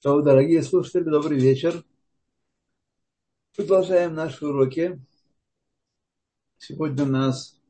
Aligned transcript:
То, 0.00 0.22
дорогие 0.22 0.62
слушатели, 0.62 1.02
добрый 1.02 1.40
вечер. 1.40 1.82
Продолжаем 3.56 4.14
наши 4.14 4.46
уроки. 4.46 5.04
Сегодня 6.56 7.02
у 7.02 7.08
нас 7.08 7.60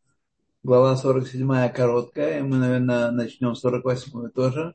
глава 0.63 0.95
47 0.95 1.71
короткая, 1.71 2.41
и 2.41 2.43
мы, 2.43 2.59
наверное, 2.59 3.11
начнем 3.13 3.55
с 3.55 3.61
48 3.61 4.29
тоже. 4.29 4.75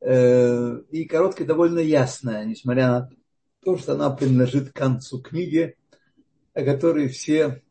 Э, 0.00 0.80
и 0.90 1.04
короткая 1.04 1.46
довольно 1.46 1.78
ясная, 1.78 2.44
несмотря 2.44 2.88
на 2.88 3.10
то, 3.64 3.78
что 3.78 3.92
она 3.92 4.10
принадлежит 4.10 4.72
к 4.72 4.76
концу 4.76 5.22
книги, 5.22 5.76
о 6.52 6.64
которой 6.64 7.06
все 7.06 7.62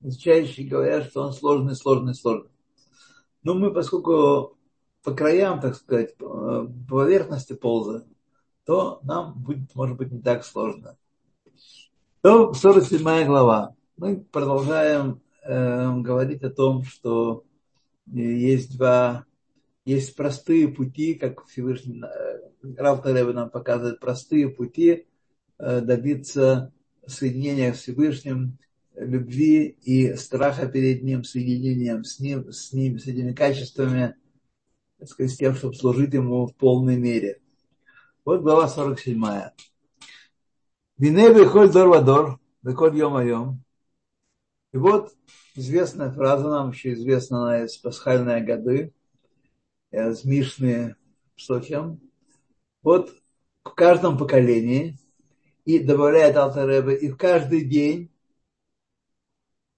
изучающие 0.00 0.66
говорят, 0.66 1.04
что 1.06 1.22
он 1.22 1.32
сложный, 1.32 1.76
сложный, 1.76 2.16
сложный. 2.16 2.50
Но 3.44 3.54
мы, 3.54 3.72
поскольку 3.72 4.58
по 5.04 5.14
краям, 5.14 5.60
так 5.60 5.76
сказать, 5.76 6.16
по 6.16 6.66
поверхности 6.88 7.52
ползаем, 7.52 8.06
то 8.64 9.00
нам 9.02 9.34
будет, 9.34 9.74
может 9.74 9.98
быть, 9.98 10.10
не 10.10 10.20
так 10.20 10.44
сложно. 10.44 10.96
То 12.22 12.54
47 12.54 13.26
глава. 13.26 13.76
Мы 13.98 14.16
продолжаем 14.16 15.20
э, 15.42 16.00
говорить 16.00 16.42
о 16.42 16.50
том, 16.50 16.84
что 16.84 17.44
есть 18.06 18.76
два, 18.76 19.26
есть 19.84 20.16
простые 20.16 20.68
пути, 20.68 21.14
как 21.14 21.44
Всевышний 21.46 22.02
э, 22.02 22.74
Рав 22.78 23.04
нам 23.04 23.50
показывает, 23.50 24.00
простые 24.00 24.48
пути 24.48 25.06
э, 25.58 25.80
добиться 25.82 26.72
соединения 27.06 27.74
с 27.74 27.80
Всевышним, 27.80 28.56
любви 28.96 29.76
и 29.82 30.14
страха 30.14 30.66
перед 30.66 31.02
Ним, 31.02 31.24
соединением 31.24 32.04
с 32.04 32.20
Ним, 32.20 32.50
с 32.50 32.72
Ним, 32.72 32.98
с 32.98 33.06
этими 33.06 33.34
качествами– 33.34 34.14
так 34.98 35.08
сказать, 35.08 35.32
с 35.32 35.36
тем, 35.36 35.54
чтобы 35.54 35.74
служить 35.74 36.14
ему 36.14 36.46
в 36.46 36.54
полной 36.54 36.96
мере. 36.96 37.40
Вот 38.24 38.42
глава 38.42 38.68
47. 38.68 39.22
Вине 40.96 41.30
выходит 41.30 41.72
дор 41.72 42.40
выходит 42.62 42.96
йом 42.96 43.26
йом. 43.26 43.64
И 44.72 44.76
вот 44.76 45.12
известная 45.54 46.10
фраза, 46.10 46.48
нам 46.48 46.70
еще 46.70 46.94
известна 46.94 47.42
она 47.42 47.64
из 47.64 47.76
пасхальной 47.76 48.42
годы, 48.42 48.92
из 49.90 50.24
Мишны 50.24 50.96
Псохим. 51.36 52.00
Вот 52.82 53.14
в 53.62 53.70
каждом 53.70 54.18
поколении, 54.18 54.98
и 55.64 55.78
добавляет 55.78 56.36
Алтаребе, 56.36 56.96
и 56.96 57.10
в 57.10 57.16
каждый 57.16 57.64
день, 57.64 58.10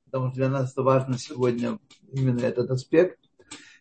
потому 0.06 0.28
что 0.28 0.36
для 0.36 0.48
нас 0.48 0.72
это 0.72 0.82
важно 0.82 1.18
сегодня 1.18 1.78
именно 2.12 2.40
этот 2.40 2.70
аспект, 2.70 3.25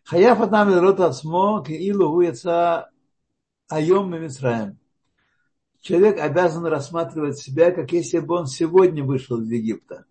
Хаяф 0.05 0.39
Атам 0.39 0.69
Лерот 0.69 0.99
Ацмо, 0.99 1.63
Киилу 1.65 2.11
Хуяца 2.11 2.91
Айом 3.69 4.11
Мимисраем. 4.13 4.77
Человек 5.81 6.19
обязан 6.19 6.67
рассматривать 6.67 7.39
себя, 7.39 7.71
как 7.71 7.91
если 7.91 8.19
бы 8.19 8.35
он 8.35 8.45
сегодня 8.45 9.03
вышел 9.03 9.41
из 9.41 9.49
Египта. 9.49 10.05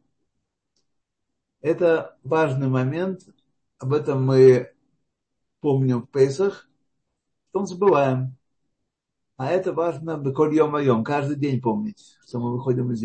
Это 1.60 2.18
важный 2.24 2.66
момент, 2.66 3.20
об 3.78 3.92
этом 3.92 4.26
мы 4.26 4.72
помним 5.60 6.02
в 6.02 6.10
Пейсах, 6.10 6.68
потом 7.52 7.68
забываем. 7.68 8.36
А 9.36 9.46
это 9.46 9.72
важно 9.72 10.16
бекольем 10.16 10.72
моем, 10.72 11.04
каждый 11.04 11.36
день 11.36 11.60
помнить, 11.60 12.18
что 12.26 12.40
мы 12.40 12.52
выходим 12.52 12.90
из 12.90 13.02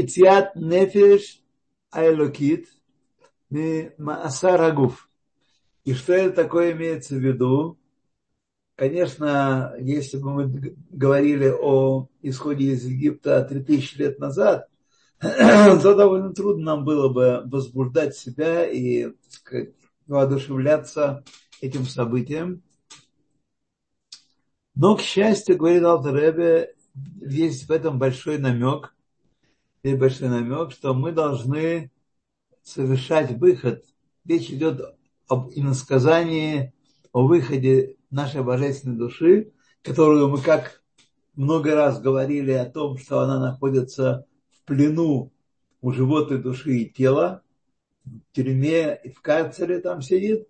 Итят 0.00 0.56
нефиш 0.56 1.42
айлокит– 1.90 2.68
Маасарагуф. 3.98 5.08
И 5.84 5.94
что 5.94 6.12
это 6.12 6.34
такое 6.34 6.72
имеется 6.72 7.16
в 7.16 7.18
виду? 7.18 7.78
Конечно, 8.76 9.74
если 9.78 10.16
бы 10.16 10.32
мы 10.32 10.76
говорили 10.90 11.52
о 11.60 12.08
исходе 12.22 12.66
из 12.72 12.84
Египта 12.84 13.44
3000 13.44 13.98
лет 13.98 14.18
назад, 14.18 14.68
то 15.20 15.94
довольно 15.94 16.32
трудно 16.32 16.76
нам 16.76 16.84
было 16.84 17.08
бы 17.08 17.42
возбуждать 17.44 18.16
себя 18.16 18.66
и 18.66 19.12
сказать, 19.28 19.74
воодушевляться 20.06 21.22
этим 21.60 21.84
событием. 21.84 22.62
Но, 24.74 24.96
к 24.96 25.00
счастью, 25.00 25.58
говорит 25.58 25.84
Алтаребе, 25.84 26.74
есть 27.20 27.68
в 27.68 27.70
этом 27.70 27.98
большой 27.98 28.38
намек, 28.38 28.94
есть 29.82 29.98
большой 29.98 30.28
намек, 30.28 30.72
что 30.72 30.94
мы 30.94 31.12
должны 31.12 31.90
совершать 32.62 33.32
выход. 33.32 33.84
Речь 34.24 34.50
идет 34.50 34.80
об 35.28 35.50
иносказании, 35.54 36.72
о 37.12 37.26
выходе 37.26 37.96
нашей 38.10 38.42
божественной 38.42 38.96
души, 38.96 39.52
которую 39.82 40.28
мы 40.28 40.40
как 40.40 40.82
много 41.34 41.74
раз 41.74 42.00
говорили 42.00 42.52
о 42.52 42.66
том, 42.66 42.98
что 42.98 43.20
она 43.20 43.40
находится 43.40 44.26
в 44.50 44.64
плену 44.66 45.32
у 45.80 45.92
животной 45.92 46.38
души 46.38 46.76
и 46.78 46.90
тела, 46.90 47.42
в 48.04 48.34
тюрьме 48.34 48.98
и 49.02 49.10
в 49.10 49.20
карцере 49.20 49.80
там 49.80 50.02
сидит. 50.02 50.48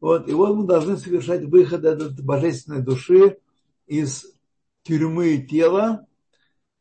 Вот. 0.00 0.28
И 0.28 0.32
вот 0.32 0.56
мы 0.56 0.66
должны 0.66 0.96
совершать 0.96 1.44
выход 1.44 1.84
этой 1.84 2.10
божественной 2.22 2.82
души 2.82 3.38
из 3.86 4.26
тюрьмы 4.82 5.34
и 5.34 5.46
тела, 5.46 6.06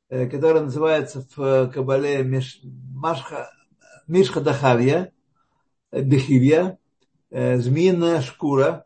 э, 0.10 0.30
которая 0.30 0.64
называется 0.64 1.26
в 1.36 1.72
Кабале 1.74 2.24
Машха, 2.94 3.50
Мишха 4.08 4.40
Дахавья, 4.40 5.12
Дехивья, 5.92 6.80
змеиная 7.30 8.22
шкура. 8.22 8.86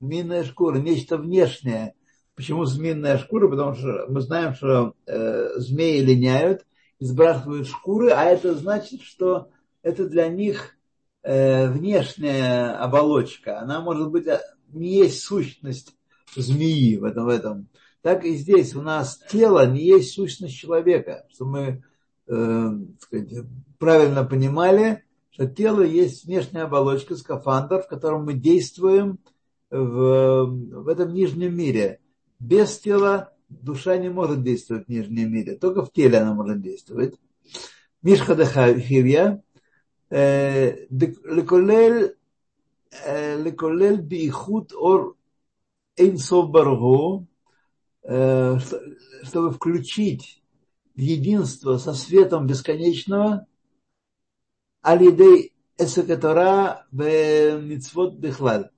Змеиная 0.00 0.44
шкура, 0.44 0.78
нечто 0.78 1.16
внешнее. 1.16 1.94
Почему 2.34 2.64
змеиная 2.64 3.18
шкура? 3.18 3.48
Потому 3.48 3.74
что 3.74 4.06
мы 4.08 4.20
знаем, 4.20 4.54
что 4.54 4.94
э, 5.06 5.58
змеи 5.58 6.00
линяют, 6.00 6.64
сбрасывают 6.98 7.68
шкуры, 7.68 8.10
а 8.10 8.24
это 8.24 8.54
значит, 8.54 9.02
что 9.02 9.50
это 9.82 10.08
для 10.08 10.28
них 10.28 10.76
э, 11.22 11.68
внешняя 11.68 12.76
оболочка. 12.78 13.60
Она 13.60 13.80
может 13.80 14.10
быть 14.10 14.26
не 14.68 14.96
есть 14.96 15.22
сущность 15.22 15.96
змеи 16.34 16.96
в 16.96 17.04
этом, 17.04 17.26
в 17.26 17.28
этом. 17.28 17.68
Так 18.00 18.24
и 18.24 18.34
здесь 18.34 18.74
у 18.74 18.82
нас 18.82 19.20
тело 19.30 19.66
не 19.66 19.84
есть 19.84 20.14
сущность 20.14 20.56
человека, 20.56 21.26
что 21.30 21.44
мы 21.44 21.84
э, 22.26 22.70
сказать, 23.00 23.46
правильно 23.82 24.22
понимали, 24.22 25.02
что 25.30 25.48
тело 25.48 25.82
есть 25.82 26.24
внешняя 26.24 26.62
оболочка, 26.62 27.16
скафандр, 27.16 27.82
в 27.82 27.88
котором 27.88 28.24
мы 28.26 28.34
действуем 28.34 29.18
в, 29.72 30.44
в 30.44 30.86
этом 30.86 31.12
нижнем 31.12 31.56
мире. 31.56 31.98
Без 32.38 32.78
тела 32.78 33.32
душа 33.48 33.96
не 33.96 34.08
может 34.08 34.44
действовать 34.44 34.86
в 34.86 34.88
нижнем 34.88 35.32
мире, 35.32 35.56
только 35.56 35.84
в 35.84 35.90
теле 35.90 36.18
она 36.18 36.32
может 36.32 36.62
действовать. 36.62 37.18
Мишха 38.02 38.36
Дахавия, 38.36 39.42
э, 40.10 40.86
леколель 40.88 42.14
леколель 43.36 44.00
биихут 44.00 44.72
ор 44.74 45.16
эйнсов 45.96 46.50
баргу, 46.50 47.26
э, 48.04 48.58
чтобы 49.24 49.50
включить 49.50 50.40
в 50.94 51.00
единство 51.00 51.78
со 51.78 51.94
светом 51.94 52.46
бесконечного, 52.46 53.48
алидей 54.82 55.52
эсекатора 55.78 56.86
в 56.92 57.60
мицвод 57.60 58.14
бихлаль 58.14 58.70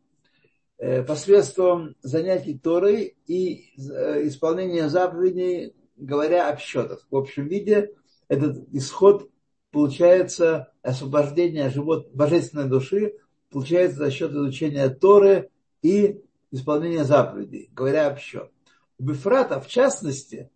посредством 1.07 1.97
занятий 2.03 2.59
Торой 2.59 3.17
и 3.27 3.73
э, 3.79 4.27
исполнения 4.27 4.89
заповедей, 4.89 5.75
говоря 5.97 6.49
об 6.49 6.59
счетах. 6.59 7.07
В 7.11 7.17
общем 7.17 7.47
виде 7.47 7.93
этот 8.29 8.69
исход 8.73 9.31
получается 9.71 10.73
освобождение 10.83 11.71
живот, 11.71 12.11
божественной 12.13 12.69
души, 12.69 13.15
получается 13.51 13.99
за 13.99 14.11
счет 14.11 14.33
изучения 14.33 14.89
Торы 14.89 15.51
и 15.83 16.23
исполнения 16.51 17.05
заповедей, 17.05 17.71
говоря 17.73 18.09
об 18.09 18.19
счет. 18.19 18.51
У 18.99 19.05
Бифрата, 19.05 19.61
в 19.61 19.67
частности, 19.67 20.51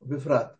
у 0.00 0.06
Бифрат, 0.06 0.56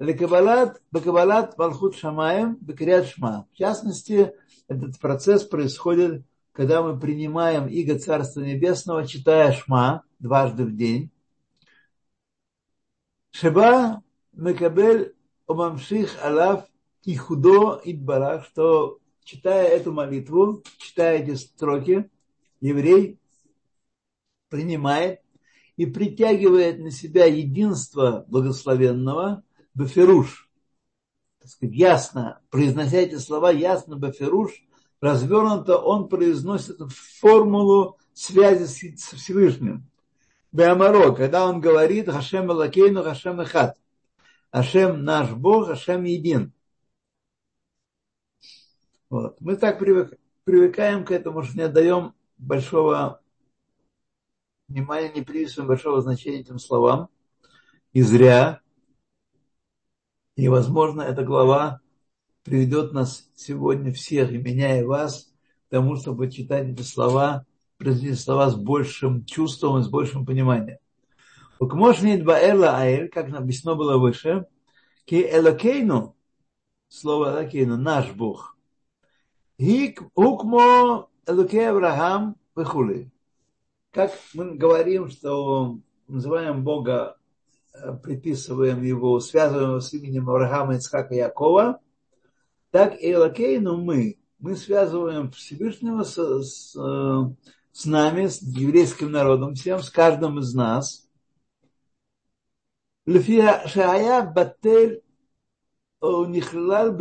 Лекабалат, 0.00 0.80
Бакабалат, 0.90 1.58
Малхут 1.58 1.94
Шамаем, 1.94 2.56
Бакрият 2.56 3.06
Шма. 3.06 3.46
В 3.52 3.56
частности, 3.56 4.32
этот 4.66 4.98
процесс 4.98 5.44
происходит, 5.44 6.24
когда 6.52 6.82
мы 6.82 6.98
принимаем 6.98 7.68
Иго 7.68 7.98
Царства 7.98 8.40
Небесного, 8.40 9.06
читая 9.06 9.52
Шма 9.52 10.04
дважды 10.18 10.64
в 10.64 10.74
день. 10.74 11.10
Шеба 13.30 14.02
Мекабель 14.32 15.14
Омамших 15.46 16.16
Алав 16.24 16.64
и 17.04 17.14
Худо 17.16 17.78
Идбарах, 17.84 18.46
что 18.46 19.00
читая 19.22 19.68
эту 19.68 19.92
молитву, 19.92 20.64
читая 20.78 21.18
эти 21.18 21.34
строки, 21.34 22.08
еврей 22.62 23.18
принимает 24.48 25.20
и 25.76 25.84
притягивает 25.84 26.78
на 26.78 26.90
себя 26.90 27.26
единство 27.26 28.24
благословенного– 28.28 29.44
сказать, 29.86 31.74
ясно, 31.74 32.40
произнося 32.50 32.98
эти 32.98 33.16
слова 33.16 33.50
ясно, 33.50 33.96
баферуш, 33.96 34.52
развернуто 35.00 35.78
он 35.78 36.08
произносит 36.08 36.78
формулу 36.92 37.98
связи 38.12 38.64
с 38.64 39.12
Всевышним. 39.14 39.90
Беамаро, 40.52 41.12
когда 41.12 41.46
он 41.46 41.60
говорит 41.60 42.08
Хашем 42.08 42.50
Элакейну, 42.50 43.02
Хашем 43.02 43.40
Эхат. 43.40 43.78
Хашем 44.52 45.04
наш 45.04 45.30
Бог, 45.30 45.68
Хашем 45.68 46.04
един. 46.04 46.52
Вот. 49.08 49.40
Мы 49.40 49.56
так 49.56 49.78
привык, 49.78 50.18
привыкаем 50.44 51.04
к 51.04 51.12
этому, 51.12 51.42
что 51.42 51.56
не 51.56 51.64
отдаем 51.64 52.14
большого 52.38 53.20
внимания, 54.68 55.12
не 55.12 55.22
приписываем 55.22 55.68
большого 55.68 56.00
значения 56.00 56.40
этим 56.40 56.58
словам. 56.58 57.08
И 57.92 58.02
зря. 58.02 58.60
И, 60.40 60.48
возможно, 60.48 61.02
эта 61.02 61.22
глава 61.22 61.82
приведет 62.44 62.94
нас 62.94 63.28
сегодня 63.36 63.92
всех, 63.92 64.32
и 64.32 64.38
меня, 64.38 64.80
и 64.80 64.84
вас, 64.84 65.30
к 65.66 65.70
тому, 65.70 65.96
чтобы 65.96 66.30
читать 66.30 66.66
эти 66.66 66.80
слова, 66.80 67.44
произнести 67.76 68.14
слова 68.14 68.48
с 68.48 68.54
большим 68.54 69.26
чувством 69.26 69.80
и 69.80 69.82
с 69.82 69.88
большим 69.88 70.24
пониманием. 70.24 70.78
Укмошнит 71.58 72.24
баэла 72.24 72.78
аэль, 72.78 73.10
как 73.10 73.28
написано 73.28 73.74
было 73.74 73.98
выше, 73.98 74.46
ки 75.04 75.28
элокейну, 75.30 76.16
слово 76.88 77.32
элокейну, 77.32 77.76
наш 77.76 78.10
Бог. 78.12 78.56
Укмо 80.14 81.10
элокей 81.26 81.68
Авраам 81.68 82.36
выхули. 82.54 83.10
Как 83.90 84.10
мы 84.32 84.54
говорим, 84.54 85.10
что 85.10 85.80
называем 86.08 86.64
Бога, 86.64 87.18
приписываем 88.02 88.82
его, 88.82 89.20
связываем 89.20 89.70
его 89.70 89.80
с 89.80 89.92
именем 89.92 90.28
Авраама, 90.28 90.76
Ицхака 90.76 91.14
Якова, 91.14 91.80
так 92.70 93.00
и 93.00 93.12
Элокейну 93.12 93.76
мы, 93.76 94.18
мы 94.38 94.56
связываем 94.56 95.30
Всевышнего 95.32 96.02
с, 96.02 96.16
с, 96.16 96.76
с 97.72 97.84
нами, 97.84 98.26
с 98.26 98.42
еврейским 98.42 99.10
народом, 99.10 99.54
всем, 99.54 99.82
с 99.82 99.90
каждым 99.90 100.38
из 100.38 100.54
нас. 100.54 101.08
Лефия 103.06 103.66
шая 103.66 104.22
батель 104.22 105.02
нихлал. 106.00 106.96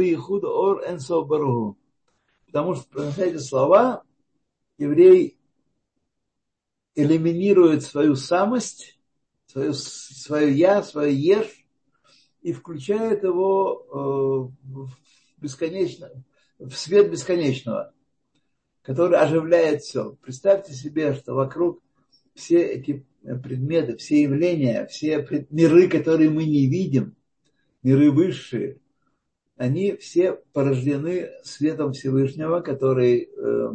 Потому 2.46 2.76
что, 2.76 2.90
произнося 2.90 3.26
эти 3.26 3.38
слова, 3.38 4.04
еврей 4.78 5.40
элиминирует 6.96 7.84
свою 7.84 8.16
самость, 8.16 8.99
свою, 9.50 9.74
свое 9.74 10.54
я, 10.54 10.84
свое 10.84 11.14
ешь, 11.14 11.66
и 12.42 12.54
включает 12.54 13.24
его 13.24 13.86
э, 13.92 14.68
в 14.68 14.90
бесконечно, 15.38 16.10
в 16.60 16.74
свет 16.74 17.12
бесконечного, 17.12 17.94
который 18.82 19.18
оживляет 19.18 19.82
все. 19.82 20.16
Представьте 20.22 20.74
себе, 20.74 21.14
что 21.14 21.34
вокруг 21.34 21.82
все 22.36 22.62
эти 22.62 23.06
предметы, 23.44 23.98
все 23.98 24.22
явления, 24.24 24.86
все 24.88 25.28
миры, 25.50 25.90
которые 25.90 26.30
мы 26.30 26.46
не 26.46 26.68
видим, 26.68 27.16
миры 27.84 28.12
высшие, 28.12 28.80
они 29.58 29.98
все 29.98 30.34
порождены 30.54 31.32
светом 31.44 31.92
Всевышнего, 31.92 32.62
который 32.62 33.30
э, 33.36 33.72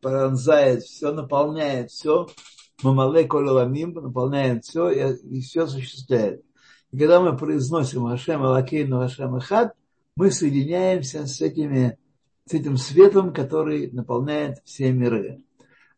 пронзает 0.00 0.82
все, 0.82 1.12
наполняет 1.12 1.90
все, 1.90 2.28
мамале 2.82 3.24
кололамим, 3.24 3.92
наполняет 3.92 4.64
все 4.64 4.90
и, 4.90 5.40
все 5.40 5.64
осуществляет. 5.64 6.44
И 6.90 6.98
когда 6.98 7.20
мы 7.20 7.36
произносим 7.36 8.06
Хашем 8.06 8.42
Алакейну 8.42 9.00
Хашем 9.00 9.34
Ахад, 9.36 9.74
мы 10.16 10.30
соединяемся 10.30 11.26
с, 11.26 11.40
этими, 11.40 11.98
с 12.44 12.54
этим 12.54 12.76
светом, 12.76 13.32
который 13.32 13.90
наполняет 13.92 14.58
все 14.64 14.92
миры. 14.92 15.42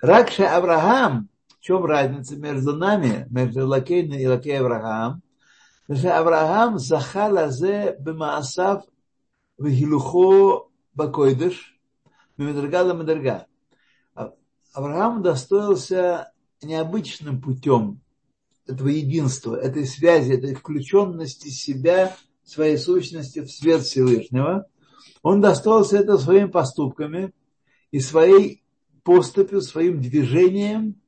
Ракша 0.01 0.57
Авраам, 0.57 1.29
в 1.59 1.61
чем 1.61 1.85
разница 1.85 2.37
между 2.37 2.77
нами, 2.77 3.27
между 3.31 3.67
Лакейной 3.67 4.23
и 4.23 4.27
Лакей 4.27 4.59
Авраам? 4.59 5.23
Потому 5.87 5.99
что 5.99 6.19
Авраам 6.19 6.79
захал 6.79 7.51
зе 7.51 7.97
бемаасав 7.99 8.85
вихилухо 9.59 10.69
бакойдыш, 10.95 11.79
мимедрга 12.37 12.93
медерга. 12.95 13.47
Авраам 14.75 15.23
достоился 15.23 16.32
необычным 16.63 17.41
путем 17.41 18.01
этого 18.67 18.89
единства, 18.89 19.57
этой 19.57 19.87
связи, 19.87 20.33
этой 20.33 20.55
включенности 20.55 21.49
себя 21.49 22.17
своей 22.45 22.77
сущности 22.77 23.41
в 23.41 23.51
свет 23.51 23.83
Всевышнего, 23.83 24.67
он 25.23 25.41
достался 25.41 25.99
это 25.99 26.19
своими 26.19 26.49
поступками 26.49 27.33
и 27.91 28.01
своей 28.01 28.63
поступью, 29.03 29.61
своим 29.61 30.01
движением 30.01 31.01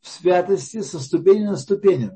в 0.00 0.08
святости 0.08 0.82
со 0.82 0.98
ступени 1.00 1.44
на 1.44 1.56
ступень. 1.56 2.10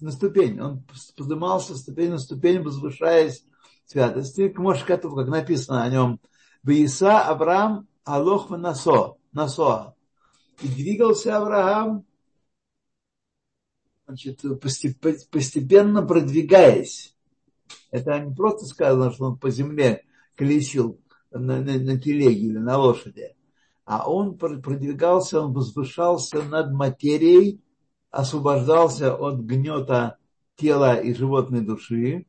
На 0.00 0.12
ступень. 0.12 0.60
Он 0.60 0.84
поднимался 1.16 1.76
ступень 1.76 2.10
на 2.10 2.18
ступень, 2.18 2.62
возвышаясь 2.62 3.44
в 3.84 3.90
святости. 3.90 4.48
К 4.48 4.58
Мошкату, 4.58 5.14
как 5.14 5.28
написано 5.28 5.82
о 5.82 5.88
нем, 5.90 6.20
Бейса 6.62 7.20
Авраам 7.20 7.86
Алох 8.04 8.50
Насо, 8.50 9.16
Насоа. 9.32 9.94
И 10.62 10.68
двигался 10.68 11.36
Авраам, 11.36 12.04
значит, 14.10 14.42
постепенно 15.30 16.02
продвигаясь 16.02 17.14
это 17.90 18.18
не 18.20 18.34
просто 18.34 18.66
сказано, 18.66 19.12
что 19.12 19.26
он 19.26 19.38
по 19.38 19.50
земле 19.50 20.04
колесил 20.36 21.00
на, 21.30 21.60
на, 21.60 21.78
на 21.78 22.00
телеге 22.00 22.46
или 22.46 22.58
на 22.58 22.78
лошади, 22.78 23.34
а 23.84 24.08
он 24.08 24.36
продвигался, 24.36 25.40
он 25.40 25.52
возвышался 25.52 26.42
над 26.42 26.72
материей, 26.72 27.60
освобождался 28.10 29.14
от 29.14 29.40
гнета 29.40 30.16
тела 30.56 30.94
и 31.00 31.14
животной 31.14 31.62
души. 31.62 32.26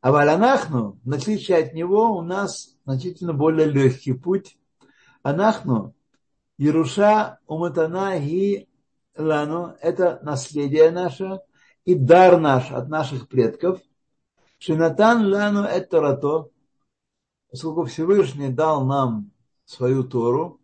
А 0.00 0.10
валянахну, 0.10 0.98
в 1.04 1.12
отличие 1.12 1.58
от 1.58 1.74
него, 1.74 2.16
у 2.16 2.22
нас 2.22 2.76
значительно 2.84 3.32
более 3.32 3.68
легкий 3.68 4.12
путь. 4.12 4.58
Анахну, 5.22 5.94
Ируша 6.58 7.38
Уматана 7.46 8.16
и 8.18 8.66
Лану, 9.16 9.76
это 9.80 10.20
наследие 10.22 10.90
наше 10.90 11.40
и 11.84 11.94
дар 11.94 12.38
наш 12.40 12.70
от 12.70 12.88
наших 12.88 13.28
предков– 13.28 13.80
Шинатан 14.64 15.26
лану 15.26 15.64
это 15.64 16.00
рато, 16.00 16.52
поскольку 17.50 17.84
Всевышний 17.86 18.48
дал 18.48 18.86
нам 18.86 19.32
свою 19.64 20.04
Тору, 20.04 20.60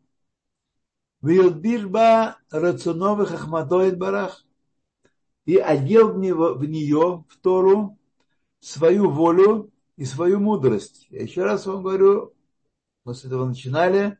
Вилбишба 1.20 2.38
рацуновых 2.48 3.32
ахматоид 3.32 3.98
барах. 3.98 4.46
И 5.46 5.56
одел 5.56 6.12
в, 6.12 6.19
него, 6.19 6.55
в 6.55 6.64
нее, 6.64 7.24
в 7.28 7.38
Тору, 7.43 7.98
свою 8.60 9.10
волю 9.10 9.72
и 9.96 10.05
свою 10.05 10.38
мудрость. 10.38 11.08
Я 11.10 11.22
еще 11.22 11.43
раз 11.43 11.67
вам 11.67 11.82
говорю, 11.82 12.34
мы 13.05 13.17
с 13.17 13.24
этого 13.24 13.46
начинали, 13.46 14.17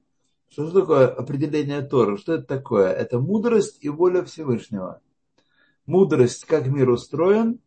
что 0.51 0.67
же 0.67 0.73
такое 0.73 1.09
определение 1.09 1.83
Торы? 1.83 2.17
Что 2.17 2.35
это 2.35 2.45
такое? 2.45 2.93
Это 2.93 3.19
мудрость 3.19 3.79
и 3.81 3.89
воля 3.89 4.25
Всевышнего. 4.25 5.01
Мудрость, 5.87 6.45
как 6.45 6.67
мир 6.67 6.91
устроен, 6.91 7.61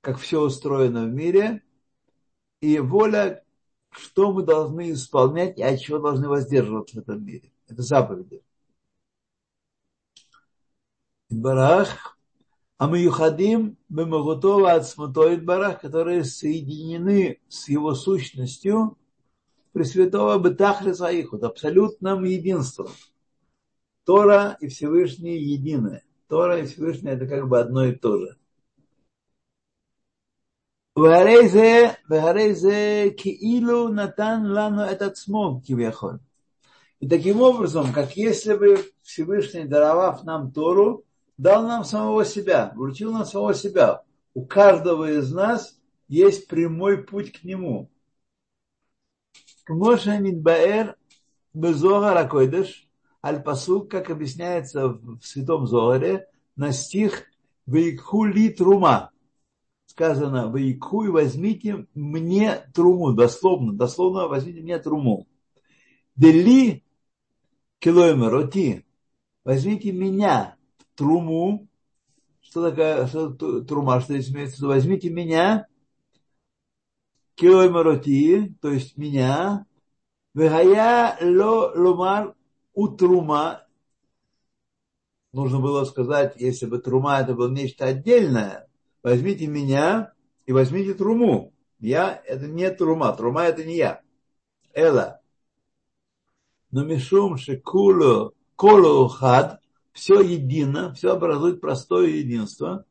как 0.00 0.18
все 0.18 0.40
устроено 0.40 1.04
в 1.04 1.12
мире, 1.12 1.62
и 2.60 2.78
воля, 2.78 3.44
что 3.90 4.32
мы 4.32 4.42
должны 4.42 4.92
исполнять 4.92 5.58
и 5.58 5.62
от 5.62 5.80
чего 5.80 5.98
должны 5.98 6.28
воздерживаться 6.28 6.96
в 6.96 6.98
этом 7.00 7.24
мире. 7.24 7.52
Это 7.68 7.82
заповеди. 7.82 8.42
Барах, 11.28 12.16
а 12.78 12.86
мы 12.86 12.98
юхадим 12.98 13.76
бемагутова 13.88 14.72
от 14.72 14.86
смутоид 14.86 15.44
барах, 15.44 15.80
которые 15.80 16.24
соединены 16.24 17.40
с 17.48 17.68
его 17.68 17.94
сущностью 17.94 18.96
Пресвятого 19.76 20.38
Бетахриса 20.38 21.08
Ихуд, 21.10 21.44
абсолютном 21.44 22.24
единстве 22.24 22.86
Тора 24.06 24.56
и 24.58 24.68
Всевышний 24.68 25.36
едины. 25.36 26.02
Тора 26.28 26.60
и 26.60 26.64
Всевышний 26.64 27.10
это 27.10 27.26
как 27.26 27.46
бы 27.46 27.60
одно 27.60 27.84
и 27.84 27.92
то 27.92 28.18
же. 28.18 28.38
И 37.00 37.06
таким 37.06 37.42
образом, 37.42 37.92
как 37.92 38.16
если 38.16 38.56
бы 38.56 38.78
Всевышний, 39.02 39.64
даровав 39.64 40.24
нам 40.24 40.52
Тору, 40.52 41.04
дал 41.36 41.66
нам 41.66 41.84
самого 41.84 42.24
себя, 42.24 42.72
вручил 42.74 43.12
нам 43.12 43.26
самого 43.26 43.52
себя. 43.52 44.04
У 44.32 44.46
каждого 44.46 45.18
из 45.18 45.30
нас 45.30 45.78
есть 46.08 46.48
прямой 46.48 47.04
путь 47.04 47.38
к 47.38 47.44
нему. 47.44 47.90
Кмоша 49.66 50.18
Мидбаэр 50.18 50.96
Безогар 51.52 52.16
Акойдыш, 52.16 52.88
Аль-Пасук, 53.24 53.90
как 53.90 54.10
объясняется 54.10 54.88
в 54.88 55.20
Святом 55.22 55.66
Зогаре, 55.66 56.28
на 56.54 56.72
стих 56.72 57.24
Вейкхули 57.66 58.48
Трума 58.48 59.10
сказано, 59.96 60.50
«Вайкуй 60.50 61.08
возьмите 61.08 61.86
мне 61.94 62.56
труму», 62.74 63.14
дословно, 63.14 63.72
дословно 63.72 64.28
возьмите 64.28 64.60
мне 64.60 64.78
труму. 64.78 65.26
Дели 66.16 66.84
килоэмер, 67.78 68.34
оти. 68.34 68.84
Возьмите 69.42 69.92
меня 69.92 70.56
труму. 70.96 71.66
Что 72.42 72.68
такое 72.68 73.06
что, 73.06 73.30
трума? 73.62 74.00
Что 74.02 74.12
здесь 74.12 74.30
имеется? 74.34 74.66
Возьмите 74.66 75.08
меня 75.08 75.66
килоэмер 77.36 77.88
оти, 77.88 78.54
то 78.60 78.70
есть 78.70 78.96
меня. 78.96 79.66
Вегая 80.34 81.16
ло 81.20 81.72
ломар 81.74 82.34
утрума. 82.74 83.62
Нужно 85.32 85.60
было 85.60 85.84
сказать, 85.84 86.34
если 86.36 86.66
бы 86.66 86.78
трума 86.78 87.20
это 87.20 87.34
было 87.34 87.50
нечто 87.50 87.86
отдельное, 87.86 88.68
возьмите 89.02 89.46
меня 89.46 90.12
и 90.46 90.52
возьмите 90.52 90.94
труму. 90.94 91.52
Я– 91.78 92.22
это 92.26 92.46
не 92.46 92.70
трума, 92.70 93.12
трума– 93.12 93.44
это 93.46 93.64
не 93.64 93.76
я. 93.76 94.00
Эла. 94.74 95.20
Но 96.70 96.84
мишум 96.84 97.36
шекулу 97.36 98.34
колу 98.56 99.08
хад, 99.08 99.60
все 99.92 100.20
едино, 100.20 100.92
все 100.94 101.12
образует 101.12 101.60
простое 101.60 102.08
единство. 102.08 102.84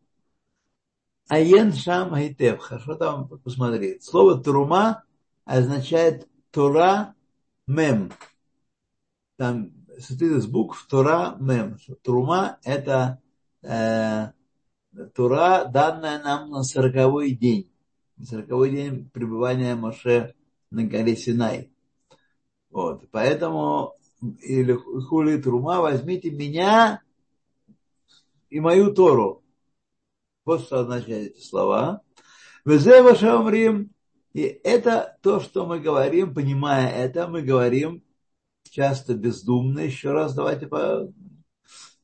Аен 1.29 1.73
шам 1.73 2.11
хайтев. 2.11 2.59
Хорошо 2.59 2.95
там 2.95 3.27
посмотреть. 3.27 4.03
Слово 4.03 4.41
трума 4.41 5.03
означает 5.45 6.27
тура 6.51 7.15
мем. 7.67 8.11
Там 9.37 9.71
состоит 9.99 10.31
из 10.31 10.47
букв 10.47 10.85
тура 10.87 11.35
мем. 11.39 11.77
Трума 12.03 12.59
это 12.63 13.21
э, 13.63 14.31
тура, 15.13 15.65
данная 15.65 16.21
нам 16.23 16.49
на 16.49 16.63
сороковой 16.63 17.31
день 17.31 17.71
сороковой 18.23 18.71
день 18.71 19.09
пребывания 19.09 19.75
Моше 19.75 20.33
на 20.71 20.83
горе 20.83 21.15
Синай. 21.15 21.69
Вот. 22.69 23.03
Поэтому 23.11 23.93
или 24.41 24.73
хули 24.73 25.37
трума, 25.37 25.81
возьмите 25.81 26.31
меня 26.31 27.01
и 28.49 28.59
мою 28.59 28.93
Тору. 28.93 29.43
Вот 30.45 30.61
что 30.61 30.79
означают 30.79 31.33
эти 31.33 31.41
слова. 31.41 32.01
Рим. 32.65 33.91
И 34.33 34.41
это 34.41 35.17
то, 35.21 35.39
что 35.39 35.65
мы 35.65 35.79
говорим, 35.79 36.33
понимая 36.33 36.89
это, 36.89 37.27
мы 37.27 37.41
говорим 37.41 38.03
часто 38.69 39.15
бездумно. 39.15 39.79
Еще 39.79 40.11
раз 40.11 40.33
давайте 40.33 40.67
по... 40.67 41.11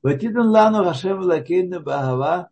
Ватидан 0.02 0.48
лану 0.48 0.84
Хашем 0.84 1.20
лакейну 1.20 1.82
бахава. 1.82 2.50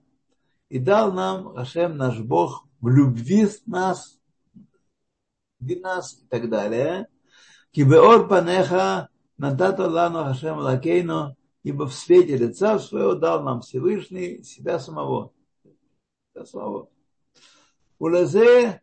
И 0.70 0.80
дал 0.80 1.12
нам 1.12 1.56
Хашем 1.56 1.98
наш 1.98 2.20
Бог 2.20 2.68
в 2.82 2.88
любви 2.88 3.46
с 3.46 3.66
нас, 3.66 4.20
в 5.60 5.80
нас 5.82 6.14
и 6.22 6.28
так 6.28 6.50
далее. 6.50 7.08
Кибеор 7.72 8.28
панеха 8.28 9.10
натата 9.38 9.88
лану 9.88 10.24
хашем 10.24 10.58
лакейну, 10.58 11.36
ибо 11.64 11.88
в 11.88 11.94
свете 11.94 12.38
лица 12.38 12.80
своего 12.80 13.16
дал 13.16 13.44
нам 13.44 13.62
Всевышний 13.62 14.44
себя 14.44 14.80
самого 14.80 15.32
это 16.40 16.50
слово. 16.50 16.90
Улазе 18.00 18.82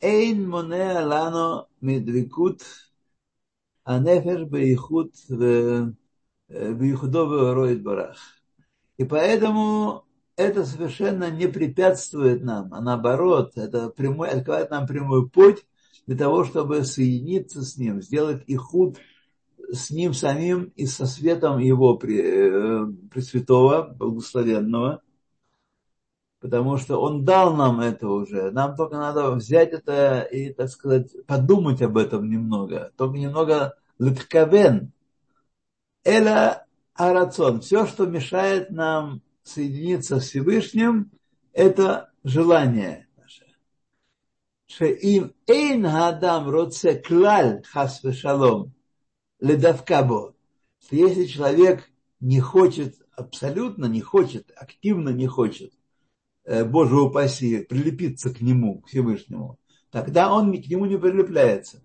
эйн 0.00 0.48
моне 0.48 0.98
лано 1.00 1.68
медрикут 1.80 2.62
анефер 3.84 4.46
бейхуд 4.46 5.14
бейхудовый 6.48 7.52
роид 7.52 7.82
барах. 7.82 8.18
И 8.96 9.04
поэтому 9.04 10.04
это 10.36 10.64
совершенно 10.64 11.30
не 11.30 11.46
препятствует 11.46 12.42
нам, 12.42 12.74
а 12.74 12.80
наоборот, 12.80 13.52
это 13.56 13.88
прямой, 13.90 14.30
открывает 14.30 14.70
нам 14.70 14.86
прямой 14.86 15.28
путь 15.28 15.64
для 16.06 16.16
того, 16.16 16.44
чтобы 16.44 16.84
соединиться 16.84 17.62
с 17.62 17.76
ним, 17.76 18.02
сделать 18.02 18.42
Ихуд 18.48 18.98
с 19.70 19.90
ним 19.90 20.12
самим 20.12 20.72
и 20.74 20.86
со 20.86 21.06
светом 21.06 21.58
его 21.58 21.98
э, 22.02 22.86
Пресвятого, 23.10 23.94
Благословенного– 23.94 25.02
потому 26.42 26.76
что 26.76 27.00
Он 27.00 27.24
дал 27.24 27.54
нам 27.54 27.80
это 27.80 28.08
уже. 28.08 28.50
Нам 28.50 28.76
только 28.76 28.96
надо 28.96 29.30
взять 29.30 29.72
это 29.72 30.22
и, 30.22 30.52
так 30.52 30.68
сказать, 30.68 31.24
подумать 31.24 31.80
об 31.82 31.96
этом 31.96 32.28
немного. 32.28 32.92
Только 32.96 33.16
немного 33.16 33.76
литкавен. 34.00 34.92
Эла 36.04 36.66
арацон. 36.94 37.60
Все, 37.60 37.86
что 37.86 38.06
мешает 38.06 38.72
нам 38.72 39.22
соединиться 39.44 40.18
с 40.18 40.24
Всевышним, 40.24 41.12
это 41.52 42.10
желание 42.24 43.06
наше. 43.16 43.46
Шеим 44.66 45.32
эйн 45.46 45.82
гадам 45.82 46.50
роце 46.50 46.96
клаль 46.96 47.62
хас 47.62 48.02
шалом 48.14 48.74
ледавкабо. 49.38 50.34
Если 50.90 51.26
человек 51.26 51.88
не 52.18 52.40
хочет, 52.40 52.96
абсолютно 53.12 53.84
не 53.84 54.00
хочет, 54.00 54.50
активно 54.56 55.10
не 55.10 55.28
хочет, 55.28 55.72
Боже 56.44 56.96
упаси, 56.96 57.64
прилепиться 57.64 58.34
к 58.34 58.40
нему, 58.40 58.80
к 58.80 58.88
Всевышнему, 58.88 59.58
тогда 59.90 60.32
он 60.32 60.52
к 60.52 60.66
нему 60.66 60.86
не 60.86 60.98
прилепляется. 60.98 61.82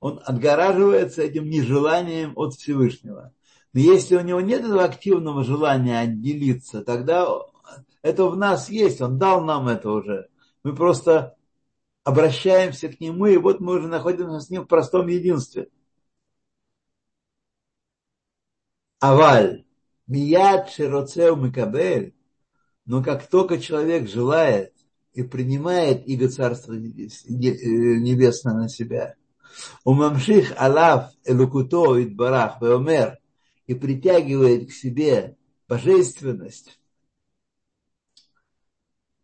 Он 0.00 0.20
отгораживается 0.24 1.22
этим 1.22 1.48
нежеланием 1.48 2.32
от 2.36 2.54
Всевышнего. 2.54 3.32
Но 3.72 3.80
если 3.80 4.16
у 4.16 4.20
него 4.20 4.40
нет 4.40 4.60
этого 4.60 4.84
активного 4.84 5.44
желания 5.44 5.98
отделиться, 5.98 6.82
тогда 6.82 7.26
это 8.02 8.26
в 8.26 8.36
нас 8.36 8.68
есть, 8.68 9.00
он 9.00 9.18
дал 9.18 9.42
нам 9.42 9.68
это 9.68 9.90
уже. 9.90 10.28
Мы 10.62 10.74
просто 10.74 11.36
обращаемся 12.04 12.88
к 12.88 13.00
нему, 13.00 13.26
и 13.26 13.36
вот 13.36 13.60
мы 13.60 13.78
уже 13.78 13.88
находимся 13.88 14.40
с 14.40 14.50
ним 14.50 14.62
в 14.62 14.68
простом 14.68 15.08
единстве. 15.08 15.68
Аваль, 19.00 19.64
мияд 20.06 20.70
широцеу 20.70 21.36
микабель, 21.36 22.13
но 22.86 23.02
как 23.02 23.26
только 23.26 23.58
человек 23.58 24.08
желает 24.08 24.72
и 25.12 25.22
принимает 25.22 26.06
иго 26.06 26.28
Царства 26.28 26.72
Небесное 26.72 28.54
на 28.54 28.68
себя, 28.68 29.14
у 29.84 29.92
мамших 29.94 30.52
алав 30.56 31.12
элукуто 31.24 32.02
идбарах 32.02 32.60
веомер– 32.60 33.18
и 33.66 33.74
притягивает 33.74 34.68
к 34.68 34.72
себе 34.72 35.36
божественность 35.68 36.78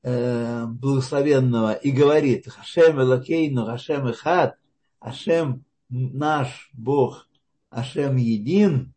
э, 0.03 0.65
благословенного 0.67 1.75
и 1.75 1.91
говорит 1.91 2.49
Хашем 2.49 3.01
Элакейну, 3.01 3.67
Хашем 3.67 4.09
Эхад, 4.09 4.57
Хашем 4.99 5.65
наш 5.89 6.71
Бог, 6.73 7.29
Хашем 7.71 8.17
един, 8.17 8.95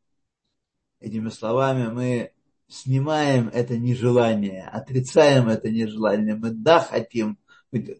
этими 0.99 1.29
словами 1.29 1.91
мы 1.91 2.32
снимаем 2.73 3.49
это 3.53 3.77
нежелание, 3.77 4.63
отрицаем 4.63 5.47
это 5.47 5.69
нежелание, 5.69 6.35
мы 6.35 6.49
да 6.49 6.79
хотим, 6.79 7.37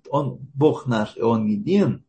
он 0.09 0.39
Бог 0.53 0.87
наш, 0.87 1.15
и 1.15 1.21
он 1.21 1.45
един, 1.45 2.03